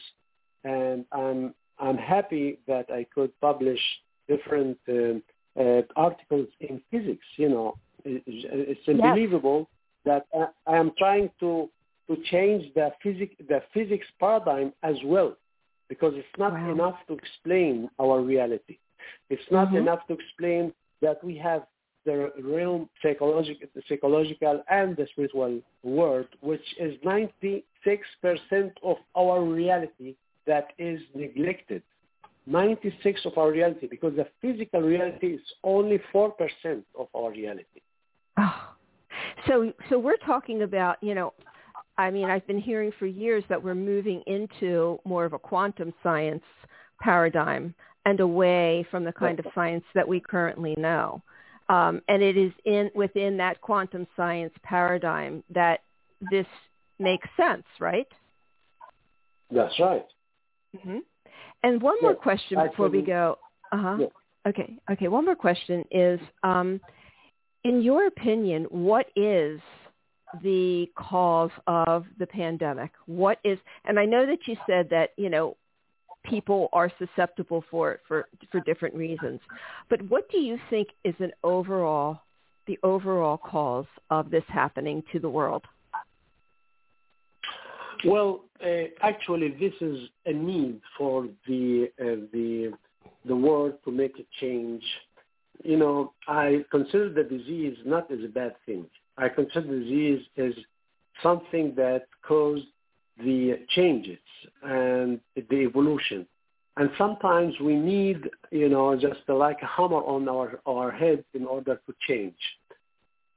[0.65, 3.81] and I'm I'm happy that I could publish
[4.29, 5.21] different uh,
[5.59, 7.27] uh articles in physics.
[7.37, 9.69] You know, it's unbelievable
[10.05, 10.23] yes.
[10.33, 11.69] that I, I am trying to
[12.09, 15.37] to change the physics the physics paradigm as well,
[15.89, 16.73] because it's not wow.
[16.73, 18.79] enough to explain our reality.
[19.31, 19.79] It's not mm-hmm.
[19.79, 21.63] enough to explain that we have
[22.05, 27.63] the real psychological, psychological and the spiritual world, which is 96%
[28.83, 30.15] of our reality
[30.47, 31.83] that is neglected.
[32.49, 36.33] 96 of our reality because the physical reality is only 4%
[36.99, 37.81] of our reality.
[38.39, 38.71] Oh.
[39.47, 41.35] So so we're talking about, you know,
[41.97, 45.93] I mean, I've been hearing for years that we're moving into more of a quantum
[46.03, 46.45] science
[47.01, 47.75] paradigm
[48.07, 51.23] and away from the kind of science that we currently know.
[51.69, 55.81] Um, and it is in within that quantum science paradigm that
[56.31, 56.47] this
[56.99, 58.09] makes sense, right?
[59.51, 60.07] That's right.
[60.77, 60.99] Mm-hmm.
[61.63, 63.39] And one more question before we go.
[63.73, 64.07] Uh-huh.
[64.47, 64.79] Okay.
[64.91, 65.09] Okay.
[65.09, 66.81] One more question is, um,
[67.65, 69.61] in your opinion, what is
[70.43, 72.93] the cause of the pandemic?
[73.07, 75.57] What is, and I know that you said that, you know,
[76.25, 79.41] people are susceptible for it for, for different reasons.
[79.89, 82.21] But what do you think is an overall,
[82.67, 85.65] the overall cause of this happening to the world?
[88.05, 92.73] Well, uh, actually, this is a need for the uh, the
[93.25, 94.83] the world to make a change.
[95.63, 98.87] You know, I consider the disease not as a bad thing.
[99.17, 100.53] I consider the disease as
[101.23, 102.67] something that caused
[103.19, 104.19] the changes
[104.63, 106.27] and the evolution.
[106.77, 111.45] And sometimes we need, you know, just like a hammer on our, our head in
[111.45, 112.37] order to change.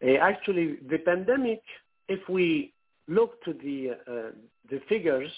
[0.03, 1.61] Uh, actually, the pandemic,
[2.07, 2.71] if we
[3.07, 4.31] look to the, uh,
[4.69, 5.31] the figures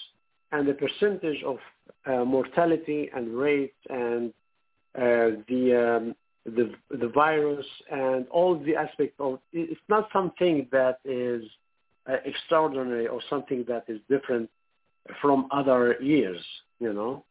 [0.52, 1.58] and the percentage of
[2.06, 4.32] uh, mortality and rate and
[4.96, 11.00] uh, the, um, the, the virus and all the aspects of, it's not something that
[11.06, 11.44] is
[12.08, 14.50] uh, extraordinary or something that is different
[15.22, 16.42] from other years,
[16.80, 17.24] you know.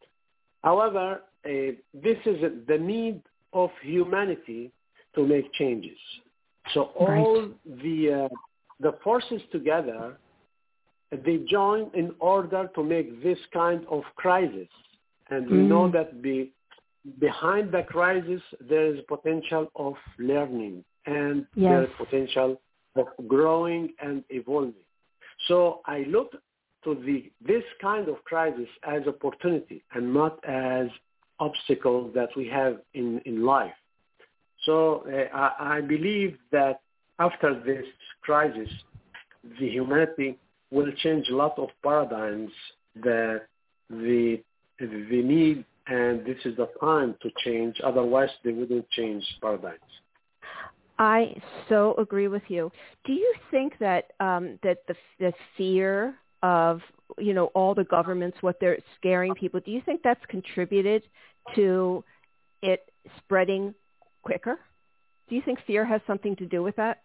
[0.62, 1.48] However, uh,
[1.94, 3.22] this is the need
[3.52, 4.70] of humanity
[5.14, 5.98] to make changes.
[6.72, 7.82] So all right.
[7.82, 8.34] the uh,
[8.82, 10.16] the forces together,
[11.24, 14.68] they join in order to make this kind of crisis.
[15.30, 16.52] And we mm know that be,
[17.18, 21.70] behind the crisis there is potential of learning and yes.
[21.70, 22.60] there is potential
[22.96, 24.86] of growing and evolving.
[25.48, 26.32] So I look
[26.84, 30.88] to the, this kind of crisis as opportunity and not as
[31.40, 33.72] obstacle that we have in, in life.
[34.64, 36.80] So uh, I, I believe that
[37.18, 37.84] after this
[38.22, 38.68] crisis,
[39.60, 40.38] the humanity
[40.70, 42.52] will change a lot of paradigms
[42.96, 43.42] that
[43.90, 44.40] the,
[44.78, 47.80] the need and this is the time to change.
[47.84, 49.80] Otherwise, they wouldn't change paradigms.
[50.98, 51.34] I
[51.68, 52.70] so agree with you.
[53.04, 56.80] Do you think that um, that the the fear of
[57.18, 61.02] you know all the governments, what they're scaring people, do you think that's contributed
[61.56, 62.04] to
[62.62, 63.74] it spreading
[64.22, 64.58] quicker?
[65.28, 67.00] Do you think fear has something to do with that?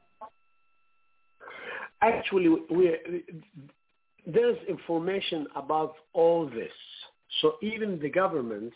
[2.01, 2.57] Actually,
[4.25, 6.71] there's information about all this.
[7.41, 8.75] So even the governments,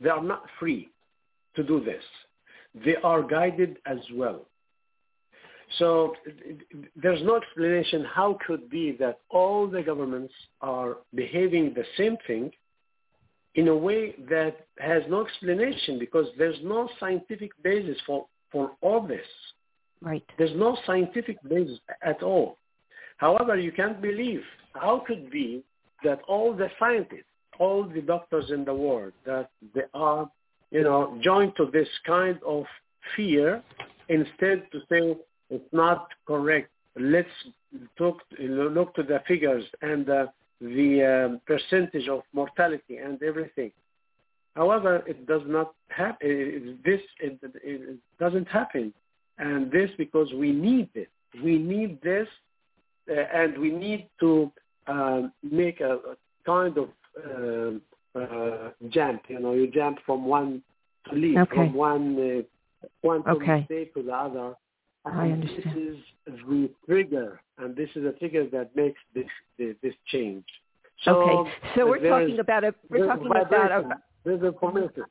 [0.00, 0.88] they are not free
[1.56, 2.02] to do this
[2.84, 4.42] they are guided as well.
[5.78, 6.14] So
[6.94, 12.52] there's no explanation how could be that all the governments are behaving the same thing
[13.56, 19.06] in a way that has no explanation because there's no scientific basis for, for all
[19.06, 19.26] this.
[20.00, 20.24] Right.
[20.38, 22.58] There's no scientific basis at all.
[23.16, 24.42] However, you can't believe
[24.74, 25.62] how could be
[26.04, 27.24] that all the scientists,
[27.58, 30.30] all the doctors in the world, that they are
[30.70, 32.64] you know, joined to this kind of
[33.14, 33.62] fear
[34.08, 35.16] instead to say
[35.50, 36.70] it's not correct.
[36.98, 37.28] Let's
[37.96, 40.26] talk, look to the figures and uh,
[40.60, 43.70] the um, percentage of mortality and everything.
[44.56, 46.78] However, it does not happen.
[46.82, 48.92] This it, it doesn't happen,
[49.38, 51.10] and this because we need it.
[51.44, 52.26] We need this,
[53.10, 54.50] uh, and we need to
[54.86, 56.88] um, make a, a, kind of
[57.22, 59.24] uh, uh, jump.
[59.28, 60.62] You know, you jump from one
[61.10, 61.54] to leave, okay.
[61.54, 63.64] from one uh, quantum okay.
[63.66, 64.54] state to the other.
[65.04, 65.76] And I understand.
[65.76, 69.26] This is the trigger, and this is a trigger that makes this
[69.58, 70.44] this, this change.
[71.04, 75.08] So okay, so we're talking about a we're talking about a, there's a commitment.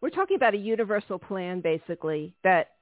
[0.00, 2.72] we're talking about a universal plan, basically that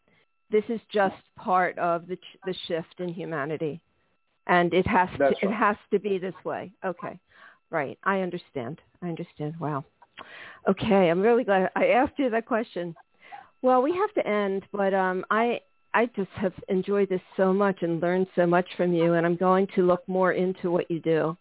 [0.51, 3.81] this is just part of the ch- the shift in humanity,
[4.47, 6.73] and it has That's to it has to be this way.
[6.85, 7.19] Okay,
[7.71, 7.99] right.
[8.03, 8.81] I understand.
[9.03, 9.55] I understand.
[9.61, 9.85] Wow.
[10.67, 12.95] Okay, I'm really glad I asked you that question.
[13.61, 15.61] Well, we have to end, but um, I
[15.93, 19.37] I just have enjoyed this so much and learned so much from you, and I'm
[19.37, 21.37] going to look more into what you do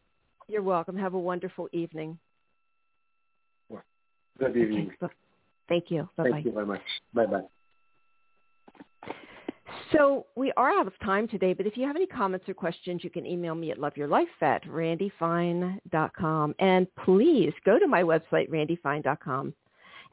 [0.49, 0.97] You're welcome.
[0.97, 2.19] Have a wonderful evening.
[4.39, 4.93] Good evening.
[5.03, 5.13] Okay.
[5.69, 6.09] Thank you.
[6.17, 6.31] Bye bye.
[6.31, 6.81] Thank you very much.
[7.13, 7.43] Bye bye.
[9.93, 13.03] So we are out of time today, but if you have any comments or questions,
[13.03, 16.55] you can email me at loveyourlife at randifine.com.
[16.59, 19.55] And please go to my website, randifine.com,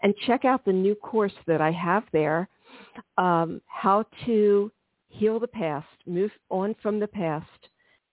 [0.01, 2.47] and check out the new course that I have there,
[3.18, 4.72] um, how to
[5.07, 7.70] heal the past, move on from the past,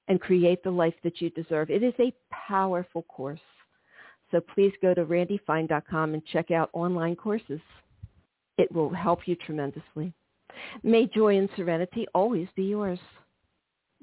[0.09, 1.71] and create the life that you deserve.
[1.71, 3.41] It is a powerful course.
[4.31, 7.61] So please go to randifine.com and check out online courses.
[8.59, 10.13] It will help you tremendously.
[10.83, 12.99] May joy and serenity always be yours.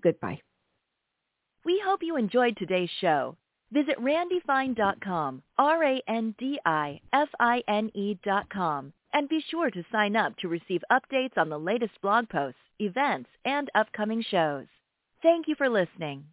[0.02, 0.42] Goodbye.
[1.66, 3.38] We hope you enjoyed today's show.
[3.72, 6.20] Visit randifine.com, R-A-N-D-I-F-I-N-E
[8.24, 12.30] dot com, and be sure to sign up to receive updates on the latest blog
[12.30, 14.68] posts, events, and upcoming shows.
[15.22, 16.26] Thank you for listening.